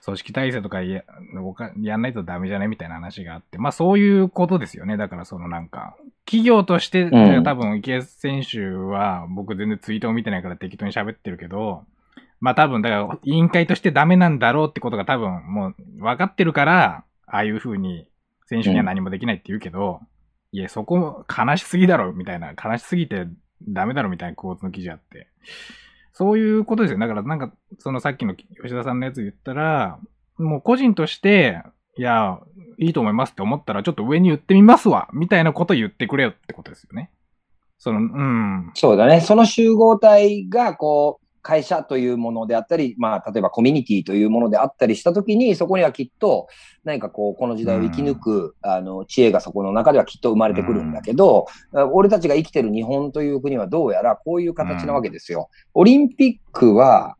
[0.05, 1.03] 組織体制とかや
[1.81, 4.95] やんないとダメじゃないみたいな話があって、まあそういうことですよね。
[4.95, 11.83] だからそのなんか、企業として、ん多分池江選手は僕全然ツイートを見てないから適当に喋ってるけど、
[12.39, 18.07] まあ多分だから委員会としてダメなんだろうってことが多分もう分かってるから、ああいう風に
[18.47, 19.99] 選手には何もできないって言うけど、
[20.51, 23.27] いや、そこ悲しすぎだろみたいな、悲しすぎて
[23.67, 25.27] ダメだろみたいな構図の記事あって。
[26.13, 26.99] そういうことですよ。
[26.99, 29.99] だからなんか、そのさっきの吉田さんのやつ言ったら、
[30.37, 31.61] もう個人として、
[31.97, 32.39] いや、
[32.79, 37.11] いいと思いますって思ったら、ちょっと上に言ってみますわ、みたいなこと言ってくれよってことですよね。
[37.77, 38.71] その、うん。
[38.73, 39.21] そうだね。
[39.21, 46.49] その集合体が、こう、会社というものであったり、まあ、例えばコミュニティというものであったりしたときに、そこにはきっと、
[46.83, 51.47] 何かこう、この時代を生き抜く、あの、知恵がそこの中ではきっと生まれてくるんだけど、
[51.93, 55.49] 俺たちが生きてる日本という国はどうやらこういう形なわけですよ。
[55.73, 57.15] オリンピックは、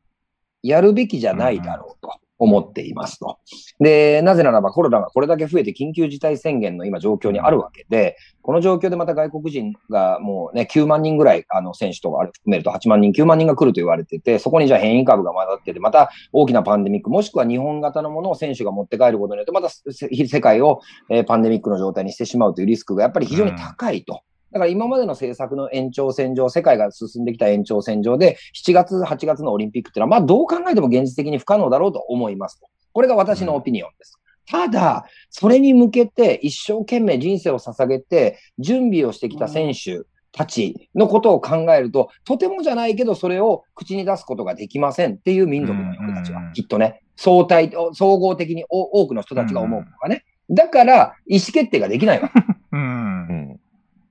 [0.61, 2.11] やるべきじゃないだろうと。
[2.39, 3.39] 思っていますと。
[3.79, 24.21] で、なぜならばコロナがこれだけ増えて緊急事態宣言の今状況にあるわけで、この状況でまた外国人がもうね、9万人ぐらい、あの、選手とか含めると8万人、9万人が来ると言われてて、そこにじゃあ変異株が混ざってて、また大きなパンデミック、もしくは日本型のものを選手が持って帰ることによって、また世界を、えパンデミックの状態にしてしまうというリスクがやっぱり非常に高いと。
[24.57, 32.67] だから今までの政策の延長線上、世界が進んできた延長線上で、7月、8月のオリンピックっていうのは、まあどう考えても現実的に不可能だろうと思いますと。
[32.91, 34.19] これが私のオピニオンです。
[34.49, 50.23] ただ、それに向けて一生懸命人生を捧げて準備をしてきた選手たちのことを考えると、とてもじゃないけどそれを口に出すことができませんっていう民族の人たちは、きっとね、相対、総合的に多くの人たちが思うのがね。
[50.49, 52.46] だから、意思決定ができないわけ。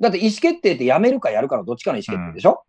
[0.00, 2.64] うんだって意思決定ってやめるかやるかのどっちかの意思決定でしょ、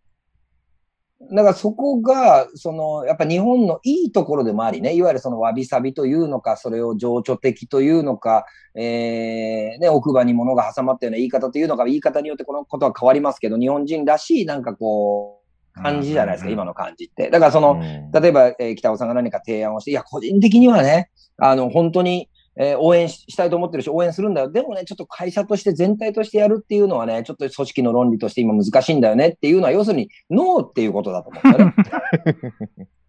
[1.20, 15.48] うん、だからそこが、その、やっぱ日本のいいところでもありね、いわゆるそのわびさびというのか、それを情緒的というのか、えー、ね、奥歯に物が挟まったような言い方というのか、言い方によってこのことは変わりますけど、日本人らしいなんかこう、
[15.82, 17.30] 感じじゃないですか、今の感じって。
[17.30, 17.82] だからその、
[18.13, 24.52] 例えば、えー、北尾さんが何か提案をして、いや、個人的にはね、あの、本当に、えー、応援したいと思ってるし、応援するんだよ。
[24.52, 31.74] でもね、ちょっと会社として全体としてやるっていうのはね、ちょっと組織の論理として今難しいんだよねっていうのは、要するに、ノーっていうことだと思うんだよね。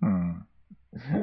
[0.02, 0.46] うん、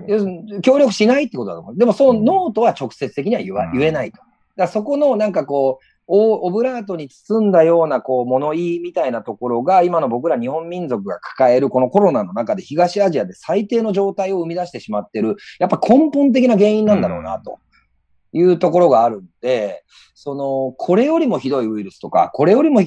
[0.08, 1.78] 要するに協力しないってことだと思う。
[1.78, 4.20] でも、そのノーとは直接的には言わ、言えないと。
[4.56, 17.60] だそこのなんかこう、オブラートに包んだような、こう、物言いみたいなところが、今の僕ら日本民族が抱えるこのコロナの中で東アジアで最低の状態を生み出してしまってる、やっぱ根本的な原因なんだろうなと。
[18.36, 22.82] いうところがあるんで、その、これよりもひどいウイルスとか、これよりも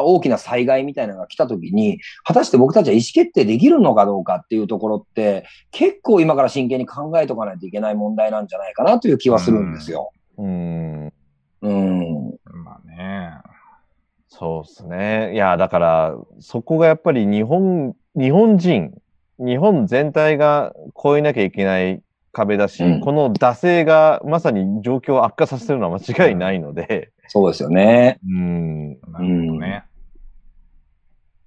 [0.00, 10.12] 大きな災害みたいなのが来た時に、果たして僕たちは意思決定できるのかどうかっていうところって、結構今から真剣に考えとかないといけない問題なんじゃないかなという気はするんですよ。
[10.38, 11.12] うん。
[11.62, 12.38] うん。
[12.64, 13.32] まあね。
[14.28, 15.34] そうですね。
[15.34, 18.94] いや、だから、そこがやっぱり日本、日本人、
[19.38, 22.02] 日本全体が超えなきゃいけない
[22.32, 27.12] 壁だし、うん、この惰性がまさに状況を悪化させるのは間違いないので。
[27.28, 28.18] そうですよね。
[28.26, 28.90] うん。
[28.90, 29.84] なるほどね。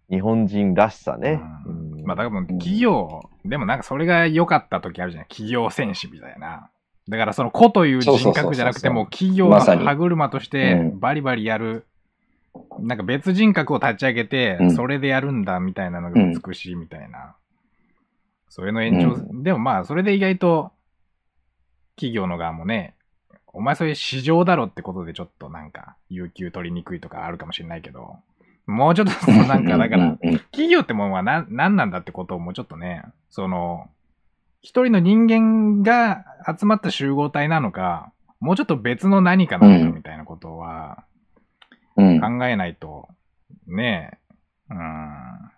[0.10, 1.42] 日本人らしさね。
[1.66, 6.70] うん、まあ、だから企業、でもなんかそれが良かった時あるじゃない企業戦士みたいな。
[7.08, 11.86] だからその子という人格じゃなくても、企業の歯車としてバリバリやる、
[12.80, 17.36] なんか別人格を立ち上げて、それでやるんだみたいなのが美しいみたいな。
[18.50, 20.72] それの延長、でもまあ、それで意外と
[21.96, 22.96] 企業の側もね、
[23.48, 28.18] お前それ市場だろってことでちょっとなんか、有給取りにくいとかあるかもしれないけど、
[28.68, 30.18] もうちょっと なんか、だから、
[30.52, 33.90] 企業ってもんは何、何なんだってことをもうちょっとね、その、
[34.62, 36.26] 一人の人間が
[36.60, 41.06] 集まった集合体なのか、もうちょっと別の何かなのかみたいなことは、
[41.96, 43.08] 考えないと、
[43.68, 44.20] ね
[44.70, 45.52] え、うん。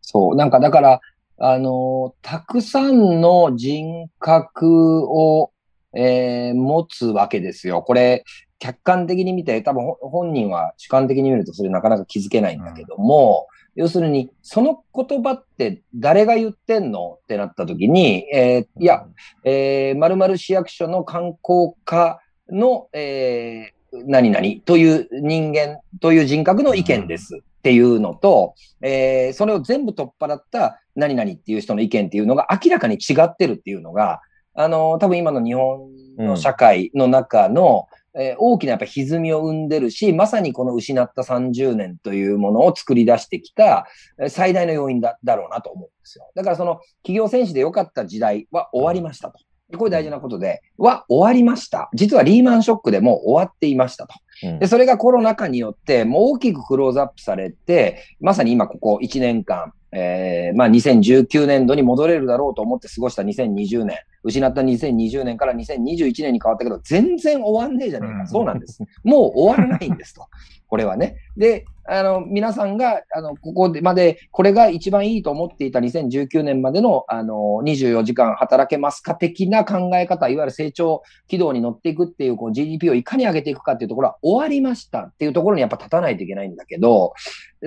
[0.00, 1.00] そう、なんかだから、
[1.44, 5.50] あの、たくさんの人格を、
[5.92, 7.82] えー、持つわけですよ。
[7.82, 8.22] これ、
[8.60, 19.04] 客観的に見て、多分本人は主観的に見るとそれなかなか気づけないんだけども、うん、要するに、その言葉って誰が言ってんのってなった時に、えー、いや、
[19.42, 27.40] えー、〇〇市役所の観光課の、えー、何々という人間という人格の意見です。
[27.62, 34.20] っていうのと、えー、それを全部取っ払った何々っていう人の意見っていうのが明らかに違ってるっていうのが、
[34.54, 43.86] あの、多分今の日本の社会の中の、うん、えー、大きなやっぱ歪みを生んでるし、まさにこの失った30年というものを作り出してきた
[44.28, 46.30] 最大の要因だだろうなと思うんですよ。
[46.34, 49.38] だからその企業戦士で良かった時代は終わりましたと。
[49.78, 51.88] これ大事なことで、は終わりました。
[51.94, 54.14] 実はリーマンショックでも終わっていましたと。
[54.58, 68.26] で、それがコロナ禍によって、もう大きくクローズアップされて、まさに今ここ1年間、えー、まあ2019年度に戻れるだろうと思って過ごした2020年、失った2020年から2021年に変わったけど、全然終わんねえじゃねえか。
[68.26, 68.82] そうなんです。
[69.04, 70.26] もう終わらないんですと。
[70.68, 71.16] これはね。
[71.36, 87.12] で、あの、皆さんが、あの、ここまで、これが一番いいと思っていた2019年までの、あの、24時間働けますか的な考え方、いわゆる成長軌道に乗っていくっていう、こう GDP をいかに上げていくかっていうところは終わりましたっていうところにやっぱ立たないといけないんだけど、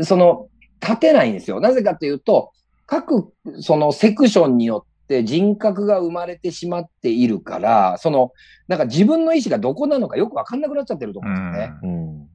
[0.01, 0.47] その、
[0.81, 1.59] 立てないんですよ。
[1.59, 2.51] なぜかというと、
[2.85, 8.31] 各、そのセクションによって人格が生まれてしまっているから、その、
[8.67, 11.73] なんか自分の意思がどこなのかよくわかんなくなっちゃってると思うんですよね。
[11.83, 12.29] うん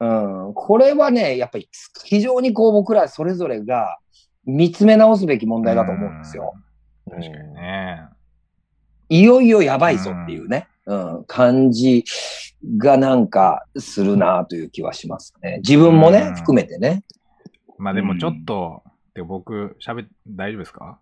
[0.00, 1.68] うん、これはね、やっぱり
[2.04, 3.98] 非常にこう僕らそれぞれが
[4.46, 6.54] 見つめ直すべき問題だと思うんですよ。
[7.08, 8.08] 確かにね。
[9.10, 12.04] いよいよやばいぞっていうね、うん、感じ
[12.78, 15.58] がなんかするなという気はしますね。
[15.58, 17.02] 自分もね、うん含めてね。
[17.80, 18.82] まあでもちょっと、
[19.14, 20.98] で僕、喋っ、大丈夫ですか？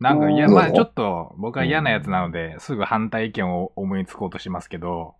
[0.00, 5.14] なんか、いや、うんまあちょっと、僕は嫌なやつなので、すぐ反対意見を思いつこうとしますけど、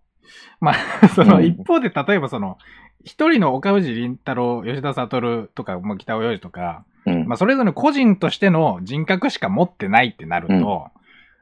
[0.59, 2.57] まあ、そのうん一方で、例えばその、
[3.03, 7.27] 一人の岡藤倫太郎、吉田悟とか、まあ、北尾洋二とか、うん。
[7.27, 10.87] まあ、それぞれ個人としての人格しか持ってないってなると、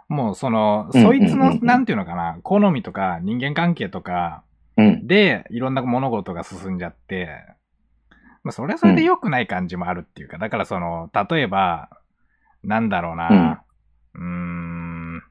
[0.10, 1.02] もうその、うん。
[1.02, 4.44] そいつのなんていうのかな、好みとか人間関係とか
[4.76, 5.08] うん。
[5.08, 7.30] で、いろんな物事が進んじゃって、
[8.44, 11.90] まあ、それはそれで良くない感じもあるっていうか、だからその、例えば、
[12.64, 13.64] なんだろうな、
[14.14, 15.24] うーん、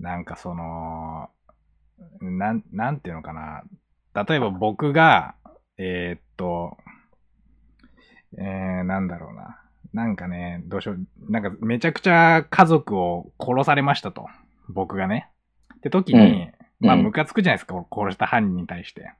[0.00, 1.30] なんかその、
[2.20, 3.62] なん、なんていうのかな、
[4.26, 5.34] 例えば僕が、
[5.76, 6.76] えーっと、
[8.36, 9.60] えー、なんだろうな。
[9.92, 11.32] なんかね、どうしよう。
[11.32, 14.26] なんかめちゃくちゃ家族を殺されましたと。
[14.68, 15.30] 僕がね。
[15.76, 19.12] って時に、まあ、うんムカつくじゃないですか、殺した犯人に対して。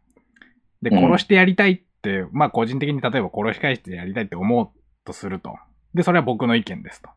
[0.83, 1.88] で、うん殺してやりたいって、
[2.33, 4.69] まあ、個人的に例えば殺し返してやりたいって思う
[5.05, 5.57] とすると。
[5.95, 7.11] で、それは僕の意見ですと。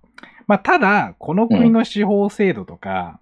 [0.48, 3.20] まあ、ただ、この国の司法制度とか、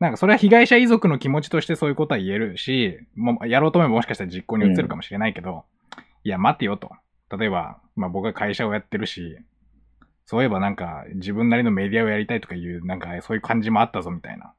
[0.00, 5.64] なんかそれは被害者遺族の気持ちとしてそういうことは言えるし、もうやろうと思えばもしかしたら実行に移るかもしれないけど、
[6.24, 6.90] いや、待てよと。
[7.36, 9.38] 例えば、まあ僕は会社をやってるし、
[10.24, 14.52] そういえばなんか自分なりのメディアをやりたいとかいう、なんかそういう感じもあったぞみたいな。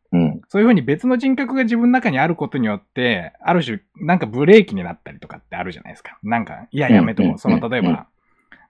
[0.50, 0.52] うん。
[0.52, 6.18] そういうふうに別の人格が自分の中にあることによって、ある種、なんかブレーキになったりとかってあるじゃないですか。
[6.24, 7.32] なんか、いや、やめとこう。
[7.34, 8.08] うんその、例えうんば、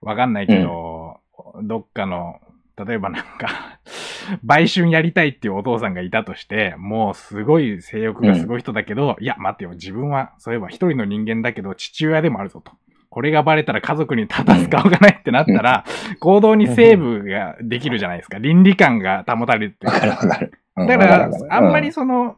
[0.01, 1.17] わかんないけど、
[1.63, 2.39] どっかの、
[2.77, 3.79] 例えばなんか、
[4.43, 12.71] 売春やりたいっていうお父さんがいたとして、もうすごい性欲がすごい人だけど、いや、待ってよ、自分は、そういえば一人の人間だけど、父親でもあるぞと。
[13.09, 15.83] これがバレたら家族に立たす顔がないってなったら、
[16.19, 18.37] 行動にセーブができるじゃないですか。
[18.37, 20.53] 倫理観が保たれるっていうわかるわかる。
[20.83, 20.87] うん。
[20.87, 22.35] だからあんまりその、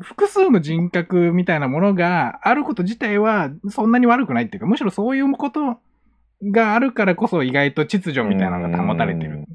[0.00, 5.78] 複数の人格みたいなものがあること自体はそんなに悪くないっていうか、むしろそういうこと
[6.42, 9.46] があるからこそ意外と秩序みたいなのが保たれてる、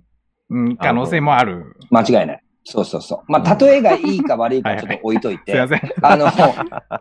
[0.50, 1.76] うん、可能性もある。
[1.92, 2.44] 間違いない。
[2.66, 3.32] そうそうそう。
[3.32, 5.54] まあ、例えがいいか悪いかちょっと置いといて。
[5.54, 5.82] すいません。
[6.04, 6.28] あの、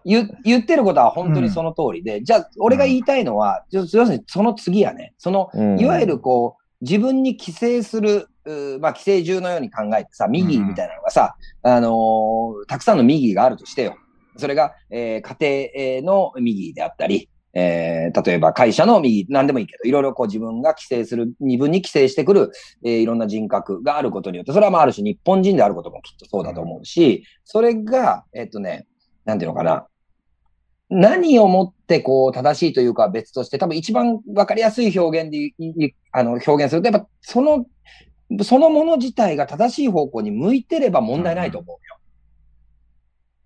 [0.05, 5.81] 言言ってることは本当にその通りで、じゃあ、俺が言いたいのは、ちょ要するにその次やね、その、うん。
[5.81, 13.97] いわゆるこう、自分に寄生する、うーまあ、寄生獣のように考えてさ、右みたいなのがさ、あのーたくさんの右があるとしてよ。
[14.37, 22.53] それが、えー家庭の右であったり、えー例えば会社の右、何でもいいけど、いろいろこう自分が寄生する、二分に寄生してくる、
[22.85, 28.87] えーいろんな人格があることによって、それはまあある種日本人であることもきっとそうだと思うし、それが、えっとね、
[29.25, 29.87] なんていうのかな。
[30.91, 37.67] 何をもってこう正しいというか別として、多分一番わかりやすい表現であの表現すると、やっぱその、
[38.43, 41.99] そのもの自体が正しい方向に向いてれば問題ないと思うよ。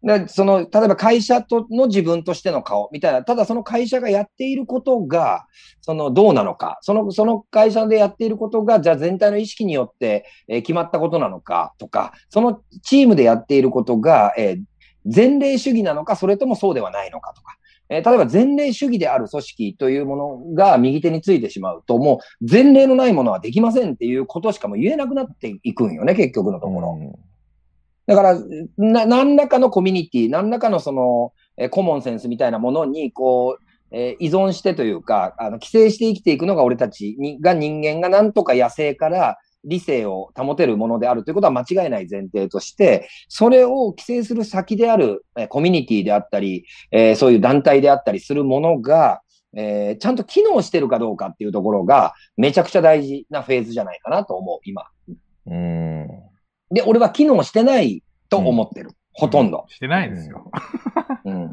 [0.04, 5.46] でその、例えば会社との自分としての顔みたいな、ただその会社がやっていることが、
[5.80, 14.62] そのどうなのか、その、その会社でやっていることが、じゃあ全体の意識によって、えー決まったことなのかとか、そのチームでやっていることが、えー
[15.04, 17.56] 前例主義なのか、それともそうではないのかとか。
[17.88, 27.18] えー例えば前例主義である組織というものが右手についてしまうと、もう前例のないものはできませんっていうことしかもう言えなくなっていくんよね、結局のところ。
[28.06, 28.38] だから、
[28.78, 49.20] な、何らかのコミュニティ、何らかのその、えーコモンセンスみたいなものに、こう、えー依存してというか、あの、規制して生きていくのが俺たちにが人間がなんとか野生から理性を保てるものであるということは間違いない前提として、それを規制する先である、えーコミュニティであったり、えーそういう団体であったりするものが、
[49.54, 54.84] えーちゃんと機能してるかどうかっていうところが、めちゃくちゃ大事なフェーズじゃないかなと思う、今。
[55.46, 56.08] うん。
[56.70, 58.90] で、俺は機能してないと思ってる。
[59.12, 59.66] ほとんど。
[59.68, 60.50] してないですよ。
[61.24, 61.50] うん。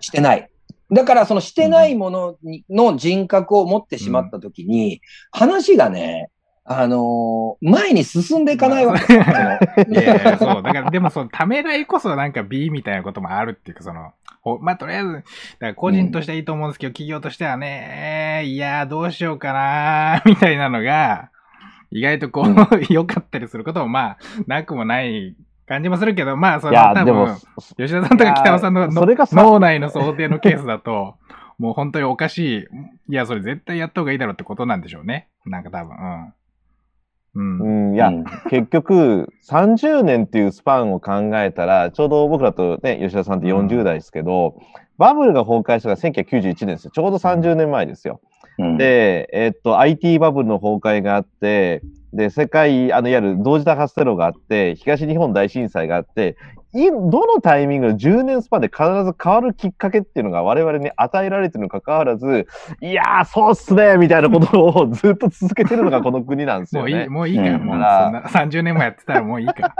[0.00, 0.48] してない。
[0.92, 6.30] だから、そのしてないものにの人格を持ってしまったときに、話がね、
[6.72, 9.12] あのー前に進んでいかないわけ。
[9.12, 10.62] いやいや、そう。
[10.62, 15.24] だから、でもその、ためらいこそなんか B みたいなこともあるっていうか、その、ほまあ、とりあえず、だか
[15.60, 21.30] ら個人としてはいいと思うんですけど、企業としてはね、いや、どうしようかな、みたいなのが、
[21.90, 22.54] 意外とこう、
[22.88, 25.34] 良かったりすることも、まあ、なくもない
[25.66, 27.36] 感じもするけど、まあ、その、多分、、
[27.76, 31.16] 吉田さんとか北尾さんの脳内の想定のケースだと、
[31.58, 32.66] もう本当におかしい。
[33.10, 35.28] いや、それ絶対やった方がいいだろうってことなんでしょうね。
[35.44, 36.32] なんか多分、うん。
[37.34, 37.88] うん。
[37.88, 44.60] うん、いや、うん結局、30年っていうスパンを考えたら、ちょうど僕らとね、吉田さんって40代ですけど、
[44.98, 46.90] バブルが崩壊したのが1991年ですよ。
[46.92, 48.20] ちょうど30年前ですよ。
[48.58, 62.46] うん、で、えっと、IT バブルの崩壊があって、で、世界、あの、いわゆる同時多発テロがあって、東日本大震災があって、いどのタイミングで10年スパンで必ず変わるきっかけっていうのが我々に与えられてるにもかかわらず、
[62.80, 67.08] いやー、そうっすねみたいなことをずっと続けてるのがこの国なんですもういい、よね。
[67.08, 69.74] もういいから、うんもう、そんだな30年もやってたらもういいか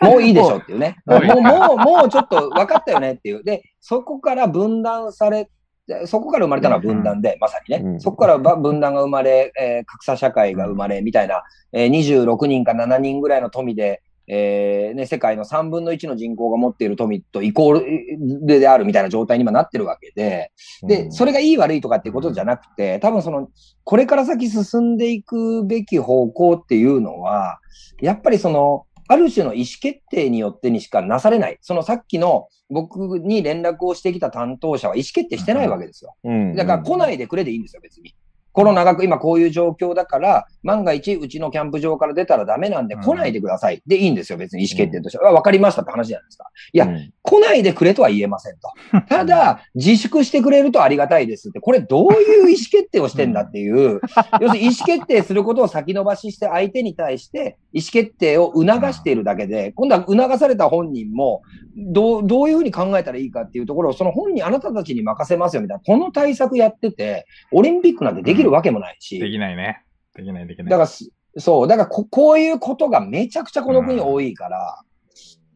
[0.00, 0.08] ら。
[0.08, 0.96] もういいでしょっていうね。
[1.06, 3.42] もうもう、もう、ちょっと分かったよねっていう。
[3.42, 5.46] で、そこから分断され
[5.86, 7.82] て、そこから生まれたのは分断で、まさにね。
[7.82, 20.52] うんそこからば分断が生まれ、えー格差社会が生まれ、みたいな、えー26人か7人ぐらいの富で、えーね、世界の3分の1の人口が持っている富とイコールでであるみたいな状態に今なってるわけで、
[20.86, 23.48] で、それがいい悪いとかっていうことじゃなくて、多分その、
[23.84, 27.58] これから先進んでいくべき方向っていうのは、
[28.00, 31.58] やっぱりその、ある種の意思決定によってにしかなされない。
[31.60, 36.14] そのさっきの僕に連絡をしてきた担当者は意思決定してないわけですよ。
[36.24, 38.14] うん、だから来ないでくれでいいんですよ、別に。
[38.52, 43.02] コロナが今こういう状況だから、万が一うちのキャンプ場から出たらダメなんでうん。
[43.02, 43.82] 来ないでください。
[43.86, 44.64] でいいんですよ、別に。
[44.64, 45.18] 意思決定として。
[45.18, 45.30] は。
[45.30, 46.44] あわかりましたって話じゃないですか。
[46.72, 47.12] いやうん。
[47.22, 48.70] 来ないでくれとは言えませんと。
[49.08, 54.00] ただ、自粛してくれるとありがたいですって、これどういう意思決定をしてんだっていう、
[54.40, 61.42] 要するに意思決定することを先延ばしして相手に対して意思決定を促しているだけで、今度は促された本人も、
[61.74, 69.84] どう、どういうふうに考えたらいいかっていうところを、その本人あなたたちに任せますよみたいな、この対策やってて、オリンピックなんてできるわけもないし、できないね。
[70.14, 70.70] できない、できない。
[70.70, 74.80] だからす、そう、だからこ、こういうことがめちゃくちゃこの国多いから、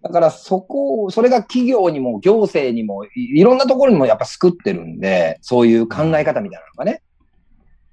[0.03, 7.03] だからそこを、それが企業にも行政にもい、いろんなところにもやっぱ救ってるんで、そういう考え方みたいなのがね。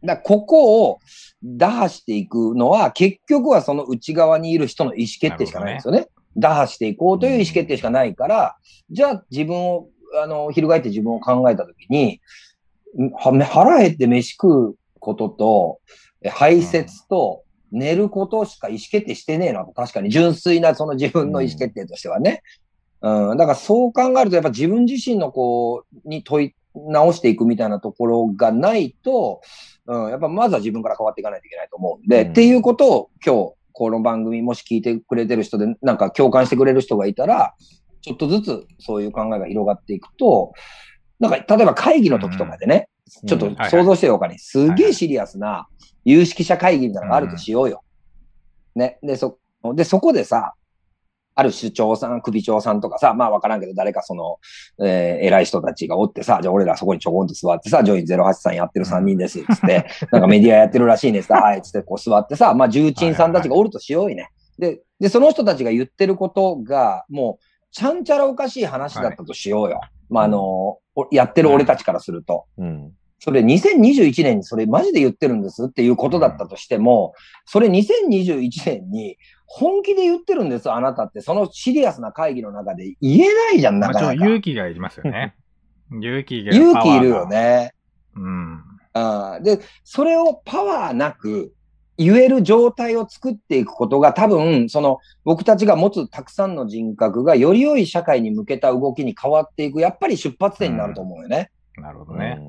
[0.03, 0.99] だからここを
[1.43, 6.07] 打破していくのは、結局はその内側にいる人の意思決定しかないんですよね。
[6.37, 8.57] 打破していこうという意思決定しかないから、
[8.91, 9.87] じゃあ自分を、
[10.21, 12.21] あの、翻って自分を考えたときに、
[13.17, 15.79] 腹減って飯食うことと、
[16.21, 19.71] え排泄と寝ることしか意思決定してねえなと。
[19.73, 22.41] 確かに純粋なその自分の意思決定としてはね。
[23.01, 23.37] うん。
[23.37, 29.41] だからそう考えると、やっぱ自分自身のこう、に問い直していくみたいなところがないと、
[29.85, 30.09] うん。
[30.09, 37.53] やっぱまずは自分から変わっていかないといけないと思うんで、うんっていうことを今日、この番組もし聞いてくれてる人で、なんか共感してくれる人がいたら、
[38.01, 40.53] ちょっとずつそういう考えが広がっていくと、
[41.19, 42.92] なんか、例えば会議の時とかでね、うん
[43.25, 45.67] ちょっとうん想像してようかね、すげえシリアスな
[46.05, 47.83] 有識者会議みたいなのがあるとしようよ。
[48.75, 48.99] ね。
[49.03, 49.39] で、そ、
[49.75, 50.53] で、そこでさ、
[51.35, 54.39] ある首長さん、首長さんとかさ、まあわからんけど、誰かその、
[54.85, 64.29] えー偉い人たちがおってさ、じゃあ俺らそこにちょこんと座ってさ、ジョイン08さんやってる3人です、 つって、なんかメディアやってるらしいねさ、はい、つってこう座ってさ、まあ重鎮さんたちがおるとしよういね。
[64.59, 69.81] で、で、その人たちが言ってることが、もう、ちゃんちゃらおかしい話だったとしようよ。
[70.09, 72.45] まああの、おやってる俺たちからすると。
[72.57, 72.91] うん。
[73.19, 77.13] それ2021年にそれマジで言ってるんですっていうことだったとしても、
[77.45, 84.13] それ2021年に本気で言ってるんですあなたって、そのシリアスな会議の中で言えないじゃん、なかなか。
[84.13, 85.35] 勇気がいりますよね。
[85.91, 86.53] 勇気が。
[86.53, 87.27] 勇気いるよ。
[87.27, 87.73] ね。
[88.15, 88.53] うん。
[88.55, 89.43] うん。
[89.43, 91.53] で、それをパワーなく
[91.97, 101.51] 言える状態を作っていくことが多分、その僕たちが持つたくさんの人格がより良い社会に向けた動きに変わっていく、やっぱり出発点になると思うよね。
[101.77, 102.39] なるほどね。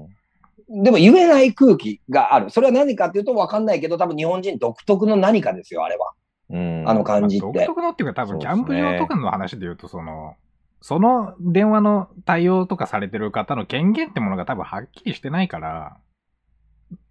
[0.68, 2.50] でも言えない空気がある。
[2.50, 6.12] それは何かっていうと分かんないけど、多分日本人独特の何かですよ、あれは。
[6.50, 6.84] うん。
[6.88, 7.44] あの感じって。
[7.46, 10.34] まあ独特のっていうか多分キャンプ場とかの話で言うと、その、
[10.80, 15.96] その電話の対応とかされてる方の権限ってものが多分はっきりしてないから、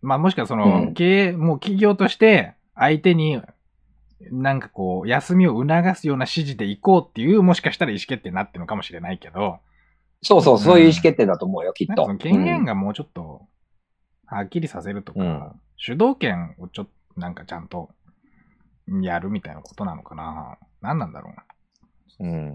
[0.01, 3.41] まあもしくはその、うん経営、もう企業として相手に
[4.31, 9.59] なんかこう、休みを促すような指示で行こうっていう、もしかしたら意思決定になってるのかもしれないけど、
[10.21, 12.15] そうそう、そういう意思決定だと思うよ、きっと。
[12.17, 13.47] 権限がもうちょっと、
[14.25, 17.89] はっきりさせるとか、うん主導権をちょっと、なんかちゃんと、
[19.01, 20.57] やるみたいなことなのかな。
[20.81, 21.43] 何なんだろうな。
[22.19, 22.53] うん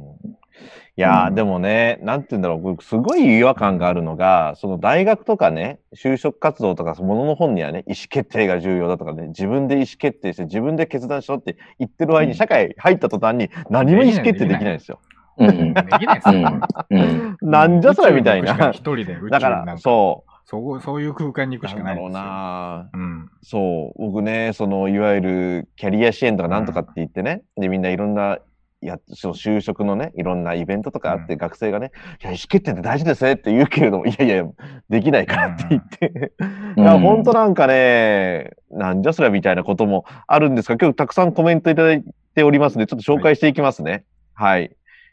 [0.96, 14.98] いやー、うんでもね、なんて言うんだろう、僕すごい違和感があるのが、その大学とかね、就職活動とか、ものの本にはね、意思決定が重要だとかね、自分で意思決定して、自分で決断しろって言ってる間に、うん社会入った途端に何も意思決定できないんですよ。
[15.38, 15.48] うん。
[15.50, 16.60] うんできないですよ。
[16.90, 17.36] うん。
[17.42, 18.70] なんじゃそれみたいな。
[18.72, 21.62] 一人で宇宙だから、になんかそそう、そういう空間に行う。
[21.66, 22.10] くしかないんですよ。
[22.10, 23.30] なんだろうなうん。
[23.42, 24.02] そう。
[24.02, 28.38] 僕ね、その、いわゆるキャリア支援とかなんとかって言ってね、で、みんないろんな、
[28.86, 31.90] や、そう就職のね、いろんなイベントとかあって、う学生がね、
[32.22, 34.44] いや、意思決定って大事ですねって言うけれども、いやいや、
[34.88, 36.32] できないからって言って、
[36.76, 42.04] いや、うん本当なんかね、なんじゃそりゃみたいなこともあるんですが、今日たくさんコメントいただい
[42.34, 44.04] ておりますので、ちょっと紹介していきますね。
[44.34, 44.70] はい。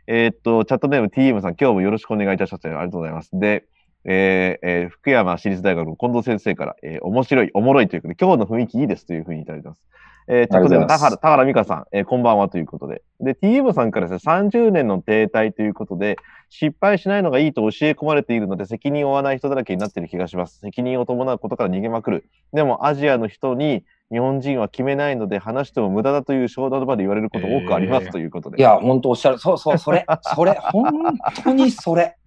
[0.07, 2.66] えーっと、チャットネーム TM さん、今日もよろしくお願いいたします。
[2.66, 3.32] ありがとうございます。
[3.34, 3.66] で、
[4.03, 9.82] えーえー福山市立大学の近藤先生から、えー面白い、おもろいということで、今日の雰囲気いいですというふうにいただいてます。
[10.28, 13.04] えー、ということで、田原、田原美香さん、えーこんばんはということで。
[13.20, 16.18] で、TM さんからですね、30年の停滞ということで、
[16.50, 20.60] 失敗しないのがいいと教え込まれているので、責任を負わない人だらけになっている気がします。
[20.60, 22.28] 責任を伴うことから逃げまくる。
[22.54, 28.60] でも、アジアの人に、日本人は決めないので、話しても無駄だという衝動場で言われること多くありますえーということで。
[28.60, 29.40] いや、本当おっしゃる。
[29.40, 32.18] そうそう、それ、 それ、本当にそれ。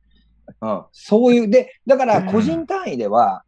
[0.60, 0.82] うん。
[0.92, 3.42] そういう、で、だから個人単位では、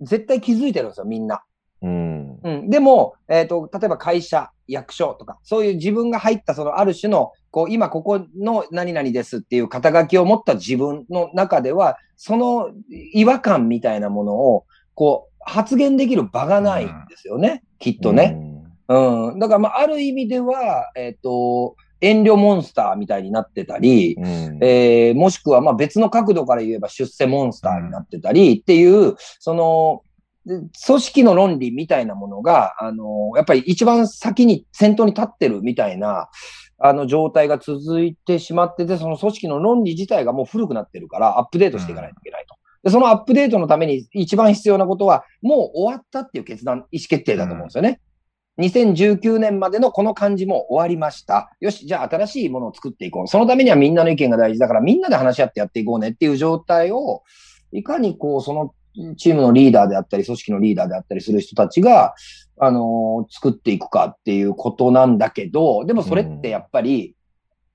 [0.00, 1.42] 絶対気づいてるんですよ、みんな。
[1.82, 2.38] うん。
[2.42, 2.70] うん。
[2.70, 12.70] でも、えっ、と、例えば会社、役所とか、そういう自分が入った、そのある種の、こう、今ここの何々ですっていう肩書きを持った自分の中では、その
[13.12, 14.64] 違和感みたいなものを、
[14.94, 17.62] こう、発言できる場がないんですよね。
[17.78, 18.36] きっとね。
[18.88, 19.38] うん。
[19.38, 24.24] だから、まあ、ある意味では、えっ、と、遠慮モンスターみたいになってたり、うん。
[24.24, 24.58] うん。
[24.62, 30.05] えーもしくは、まあ別の角度から言えば出世モンスターになってたりっていう、その、で
[30.46, 36.28] 組織の論理みたいなものが、あの、やっぱり一番先に先頭に立ってるみたいな、
[36.78, 42.54] あの状態が続いてしまってて、その組織の論理自体がもう古くなってるから、アップデートしていかないといけないと。
[42.84, 48.00] で、そのアップデートのために一番必要なことは、もう終わったっていう決断、意思決定だと思うんですよね。
[48.58, 51.50] 2019年までのこの感じも終わりました。
[51.60, 53.28] よし、じゃあ新しいものを作っていこう。
[53.28, 57.22] そのためにはみんなの意見が大事だから、みんなで話し合ってやっていこうねっていう状態を、
[57.72, 58.72] いかにこう、その
[59.16, 62.14] チームのリーダーであったり、組織のリーダーであったりする人たちが、
[62.58, 67.14] あのー作っていくかっていうことなんだけど、でもそれってやっぱり、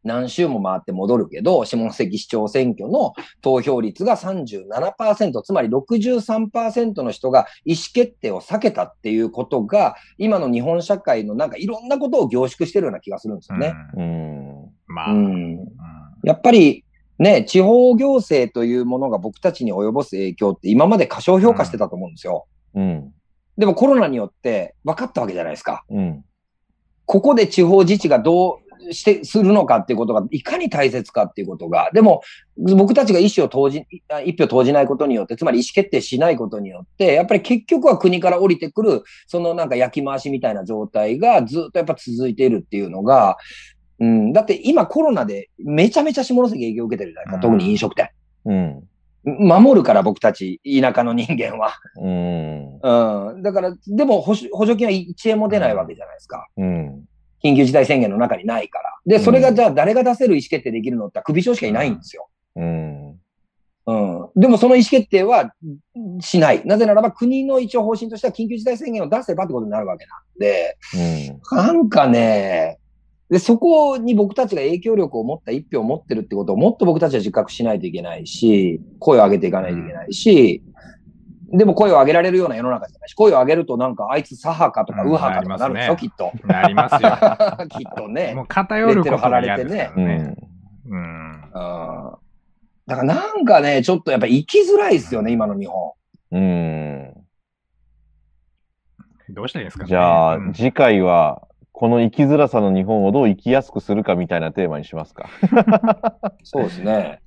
[0.04, 13.76] 何週も回って戻るけど、下関市長選挙の投票率が37%、つまり63%の人が意思決定を避けたっていうことが、今の日本社会のなんかいろんなことを凝縮してるような気がするんですよね。
[13.96, 14.70] うん。
[14.88, 15.60] まあ、ううんん。
[16.24, 16.84] やっぱり、
[17.22, 22.48] ね、地方行政というものが僕たちに及ぼす影響って今まで過小評価してたと思うんですよ。
[22.74, 23.14] うん。
[23.60, 25.86] でもコロナによって分かったわけじゃないですか。
[25.92, 26.26] うん。
[27.06, 28.60] ここで地方自治がど
[28.90, 32.24] うして、するのかっていうことがいかに大切かっていうことが、でも
[32.58, 43.38] 僕たちが意思を投じ、あ一票投じないことによって、つまり意思決定しないことによって、やっぱり結局は国から降りてくる、そのなんか焼き回しみたいな状態がずっとやっぱ続いているっていうのが、
[44.02, 48.10] うん、だって今コロナでめちゃめちゃ下関影響を受けてるじゃないか、うん特に飲食店。
[48.46, 48.84] うん。
[49.24, 51.74] 守るから僕たち、田舎の人間は。
[52.02, 52.80] うん。
[52.82, 53.44] うん。
[53.44, 56.48] だから、でも補助補助金は1円も出ないわけじゃないですか。
[56.58, 57.06] うん。
[57.44, 58.86] 緊急事態宣言の中にないから。
[59.06, 62.28] で、それがじゃあ誰が出せる意思決定できるのって首長しかいないんですよ。
[62.56, 63.12] うん。
[63.86, 64.30] うん。
[64.36, 65.54] でもその意思決定は
[66.22, 66.66] しない。
[66.66, 70.78] なぜならば国の一応方針としては緊急事態宣言を出せばってことになるわけなんで、
[71.52, 71.58] うん。
[71.58, 72.80] なんかね、
[73.32, 80.62] で、そこに僕たちが影響力を持った一票を持ってるってことをもっと僕たちは自覚しないといけないし、声を上げていかないといけないし、
[81.54, 86.32] でも声を上げられるような世の中じゃないし、声を上げるとなんかあいつ左派かとかうん右派かとかなるんですよ、なきっと。
[86.46, 87.68] なりますよ。
[87.70, 88.34] きっとね。
[88.36, 90.16] もう偏ることが嫌ですからうね。
[90.16, 90.38] ん。
[90.90, 90.98] うん。
[90.98, 92.12] うん
[92.88, 95.94] だからなんかね、ちょっとやっぱ生きづらいですよね、今の日本。
[96.32, 97.14] うん。
[99.30, 99.88] どうしたらいいですかね。
[99.88, 101.48] じゃあ、うん次回は、
[101.82, 105.30] この生きづらさの日本をどう生きやすくするかみたいなテーマにしますか？
[106.44, 107.22] そうですね。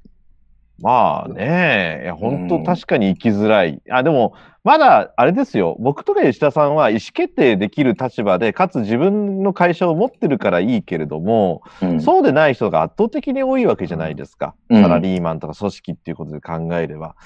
[0.80, 3.82] まあね、いや本当うん確かに生きづらい。
[3.90, 5.76] あ、でも、まだあれですよ。
[5.80, 14.54] 僕とか吉田さんは意思決定できる立場で、かつ自分の会社を持ってるからいいけれども、うんそうでない人が圧倒的に多いわけじゃないですか。
[14.68, 17.16] うんサラリーマンとか組織っていうことで考えれば。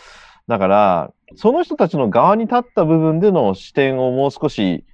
[0.47, 4.87] だから、その人たちの側に立った部分での視点をもう少し、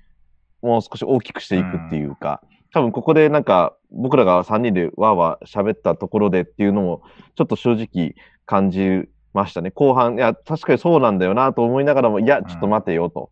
[0.64, 2.42] もう少し大きくしていくっていうか、
[2.72, 7.02] 多分ここでなんか僕らが3人でわーわー喋ったところでっていうのも、
[7.36, 8.14] ちょっと正直
[8.46, 9.70] 感じましたね。
[9.70, 13.30] 後半、いや、確かにそうなんだよなと思いながらも、いや、ちょっと待てよと。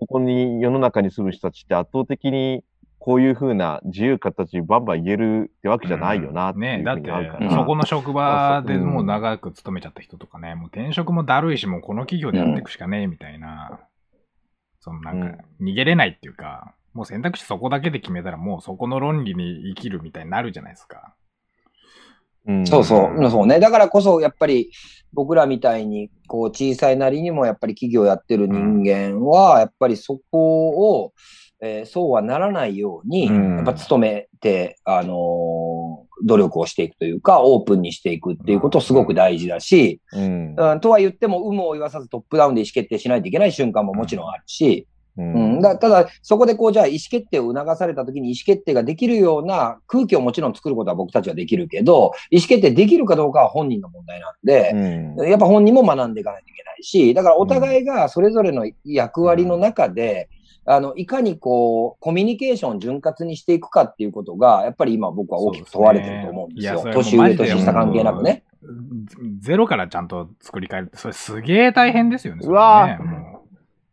[0.00, 2.64] ここに世の中に住む人たちって圧倒的に
[2.98, 13.78] こういうふうな自由形バンバン言えるってわけじゃないよなっていうふうねだってそこの職場でもう長く勤めちゃった人とかね、もう転職もだるいし、もうこの企業でやっていくしかねえみたいな、
[14.84, 21.14] そのなんか、逃げれないっていうか、もう選択肢そこだけで決めたらもうそこの論理に生きるみたいになるじゃないですか。
[22.46, 22.66] うん。
[22.66, 23.60] そうそう、そうね。
[23.60, 24.70] だからこそ、やっぱり
[25.14, 31.14] 僕らみたいに、こう、小さいなりにもやっぱり企業やってる人間は、やっぱりそこを、
[31.62, 33.56] えーそうはならないように、うん。
[33.56, 35.73] やっぱ努めて、あのー
[36.24, 40.54] 努力をしていくというか、オープンにしていくっていうことすごく大事だし、うん。
[40.56, 44.86] うん、とは言っても、有無を言わさずトップダウンで意思決定しないといけない瞬間ももちろんあるし、
[45.16, 55.28] ううん、だただ、そこでこう、じゃあ意思決定を促されたときに意思決定ができるような空気をもちろん作ることは僕たちはできるけど、意思決定できるかどうかは本人の問題なんで、うん。
[55.28, 60.28] やっぱ本人も学んでいかないといけないし、だからお互いがそれぞれの役割の中で、
[60.66, 66.80] あの、いかにこう、コミュニケーションを潤滑にしていくかっていうことが、やっぱり今僕は大きく問われてると思うんですよ。
[66.80, 68.44] すね年上、年下関係なくね。
[69.40, 72.46] ゼロからちゃんと作り変えるって、それすげえ大変ですよね。
[72.46, 73.44] うわも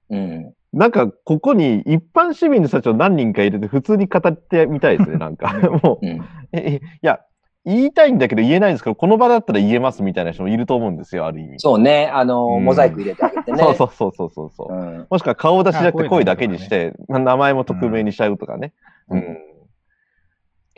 [0.10, 0.54] うん。
[0.74, 5.54] なんか、ここに一般市民の人たちを何人か入れて普通に語ってみたいですね、なんか。
[5.84, 6.22] もう、うん。
[6.54, 7.20] えいや、
[7.66, 11.60] 言いたいんだけど言えないんですけど、この場だったら言えますみたいな人もいると思うんですよ、ある意味。
[11.60, 12.10] そうね。
[12.14, 13.58] あの、うんモザイク入れてあげてね。
[13.60, 14.74] そうそうそうそうそうそう。
[14.74, 15.08] うん。
[15.10, 18.74] もしくは顔出しじゃなくて声だけにして、まあ名前も匿名にしちゃうとかね。
[19.10, 19.38] ううんん。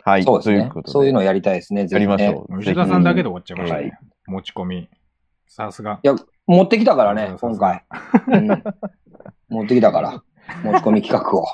[0.04, 0.24] はい。
[0.24, 0.92] そうですねということで。
[0.92, 1.82] そういうのをやりたいですね。
[1.82, 2.60] やぜひねりましょう。
[2.60, 3.98] 吉田さんだけで終わっちゃいましたはね。
[4.26, 4.88] 持ち込み。
[5.46, 6.00] さすが。
[6.46, 7.60] 持ってきたからね、そうそう今そう
[8.28, 8.40] 回。
[8.40, 8.62] うん
[9.48, 10.22] 持ってきたから。
[10.62, 11.46] 持ち込み企画を。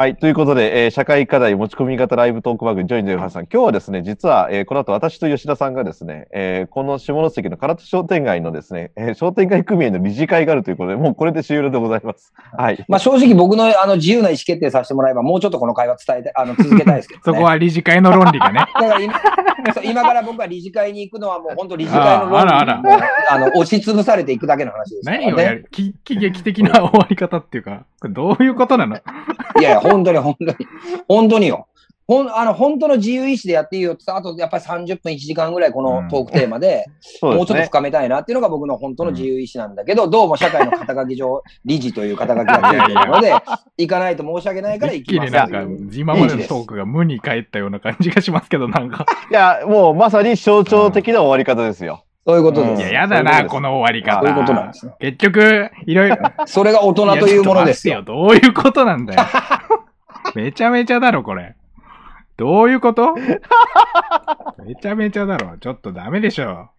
[0.00, 0.16] はい。
[0.16, 3.48] ということで、えー社会課題持ち込み型ライブトーク番組、ジョインジョイファーさん。
[3.52, 12.32] 今日はですね、実は、えーこの後私と吉田さんがですね、えーこの下関の唐津商店街のですね、えー商店街組合の理事会があるということで、もうこれで終了でございます。
[12.56, 12.84] はい。
[12.86, 17.22] まあ正直僕のあの自由な意思決定させてもらえば、もうちょっとこの会話伝えて、あの、続けたいですけど、ね。
[17.26, 18.60] そこは理事会の論理がね。
[18.80, 19.20] だから今、
[19.82, 22.82] 今から僕は理事会に行くのはもう本当理事会の論理にああらあら
[23.32, 25.18] あの、押しつぶされていくだけの話ですね。
[25.24, 28.94] 何をやるき喜劇的な終わり方っていうか、これどういうことなの？
[29.58, 30.54] いやいや、本当に本当に。
[31.08, 31.68] 本当によ。
[32.08, 36.86] ほん、あの、本当の自由意志でやっていいよって言ったらあとやっぱり30分1時間ぐらいこのトークテーマで。
[37.20, 43.34] もうちょっと深めたいなっていうのが僕の本当の自由意志なんだけど、どうも社会の肩書き上、理事という 肩書きがついているので、
[43.76, 45.62] 行かないと申し訳ないから一行きますなんか
[45.92, 49.04] 今までのトークが無に帰ったような感じがしますけど、なんか。
[49.30, 52.04] いや、もうまさに象徴的な終わり方ですよ。
[52.26, 52.82] そういうことです。
[52.82, 54.20] いや、やだな、この終わり方。
[54.20, 54.96] そういうことなんですよ。
[54.98, 56.16] 結局、いろいろ。
[56.46, 58.02] それが大人というものですよ。
[58.02, 59.20] どういうことなんだよ。
[60.34, 61.56] めちゃめちゃだろ、これ。
[62.36, 63.14] どういうこと？
[64.64, 65.58] めちゃめちゃだろ。
[65.58, 66.70] ちょっとダメでしょ。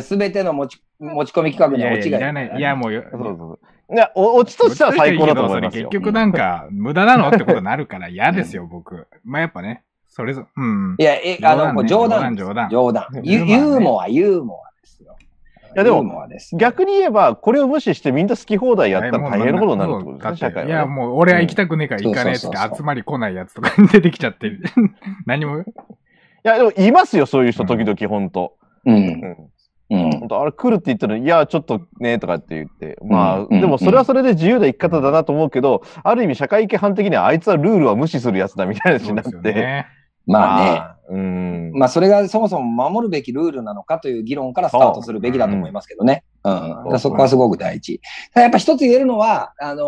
[0.00, 2.58] すべての持ち持ち込み企画にはオチがいらない。
[2.58, 3.58] いや、もうよ、そうそうそ
[3.90, 3.94] う。
[3.94, 5.90] いや、おオチとしては最高だと思いますよ。
[5.90, 9.06] 結局なんか、無駄なのってことになるから嫌ですよ、僕。
[9.24, 10.96] まあやっぱね、それぞ、うん。
[10.98, 12.70] いや、え、あの、冗談冗談。
[12.70, 13.06] 冗談。
[13.22, 15.16] ユーモア、ユーモアですよ。
[15.74, 16.28] いやでも。
[16.54, 20.70] 逆に言えば、これを無視してみんな好き放題やったら大変なことになるってことですね、社会は、ね。
[20.70, 24.62] いや、もう俺は行きたくねえから行かねえって集まり来ないやつとかに出てきちゃってる。
[25.26, 25.64] 何も、い
[26.42, 28.54] や、でもいますよ、そういう人、時々、ほんと。
[28.84, 28.92] う。
[28.92, 29.36] うんん。
[29.90, 30.10] うん。
[30.10, 32.98] 本当あれ来るって言ったのに、いや、ちょっとね、とかって言って。
[33.04, 39.86] まあ、うんでもそれはそれで自由な生き方だなと思うけど、ある意味社会規範的にはあいつはルールは無視するやつだみたいな話になって。
[40.26, 40.70] まあね。
[40.78, 40.96] あ。
[41.08, 41.72] うん。
[41.74, 46.24] まあ、それがそもそも守るべきルールなのかという議論からスタートするべきだと思いますけどね。
[46.44, 46.52] うん。
[46.52, 48.00] だからそこはすごく大事。
[48.34, 49.86] やっぱ一つ言えるのは、あのー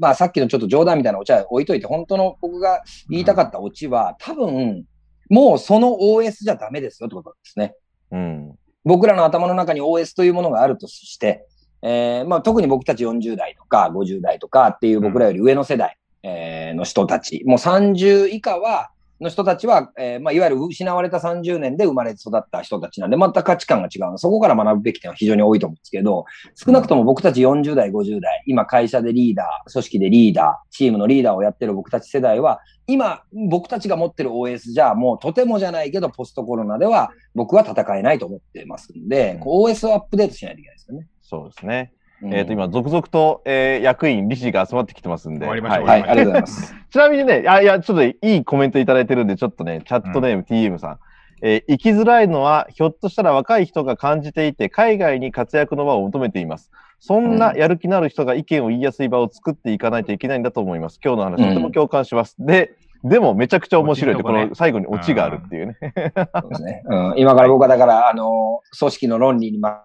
[0.00, 4.84] まあ、さっきのちょっと冗談みたいなお茶は置いといて、本当の僕が言いたかったオチは、多分、
[5.30, 7.74] もうその OS じゃダメですよってことですね。
[8.10, 8.54] うん。
[8.84, 11.46] 僕らの頭の中に OS というものがあるとして、
[11.82, 18.90] えーまあ、特に僕たち40代とか50代とかっていう僕らより上の世代、えーの人たち、もう30以下は、
[19.20, 24.18] の人たちは、えーまあ、いわゆる失われた30年で生まれ育った人たちなんで、また価値観が違うの。
[24.18, 41.08] そこから学ぶべき点は非常に多いと思うんですけど、少なくとも僕たち40代、50代、今会社でリーダー、組織でリーダー、チームのリーダーをやってる僕たち世代は、今、僕たちが持ってる OS じゃ、もうとてもじゃないけど、ポストコロナでは僕は戦えないと思ってますんで、うん OS をアップデートしないといけないですよね。
[41.22, 41.92] そうですね。
[42.22, 45.40] うんえっ、と、今、続々と、えー役員、理事が集まってきてますんで。
[45.40, 46.74] 終わりましょうはい、ありがとうございます。
[46.90, 50.98] ちなみにね、あいや、ちょっといいコメントいただいてるんで、ちょっとね、チャットネーム TM さん。
[51.40, 56.72] えー生きづらいのは、ひょっとしたら若い人が感じていて、海外に活躍の場を求めています。
[56.98, 60.98] そんなやる気のある人が意見を言いやすい場を作っていかないといけないんだと思います。
[61.04, 62.34] 今日の話、うんとても共感します。
[62.40, 65.76] で、でもめちゃくちゃ面白いって、この最後にオチがあるっていうね。
[65.80, 66.82] そうですね。
[66.86, 69.84] うん、今から僕はだから、あの、組織の論理にま、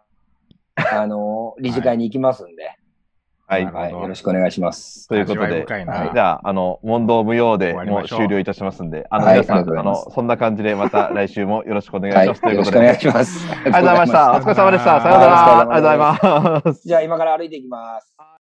[0.76, 2.78] あの、理事会に行きますんで、
[3.46, 3.92] はい。
[3.92, 5.08] よろしくお願いします。
[5.08, 12.42] ということで、じゃあ、あの、問答無用でもう終了いたしますんで、あの、はい皆さん、あの、そんな感じでまた来週もよろしくお願いします。
[12.42, 13.52] ということで、ろしくお願いします。
[13.52, 14.32] ありありがとうございました。
[14.32, 15.02] お疲れ様でした。
[15.02, 15.60] さようなら。
[15.60, 16.88] ありがとうございます。
[16.88, 18.24] じゃあ今から歩いていきます。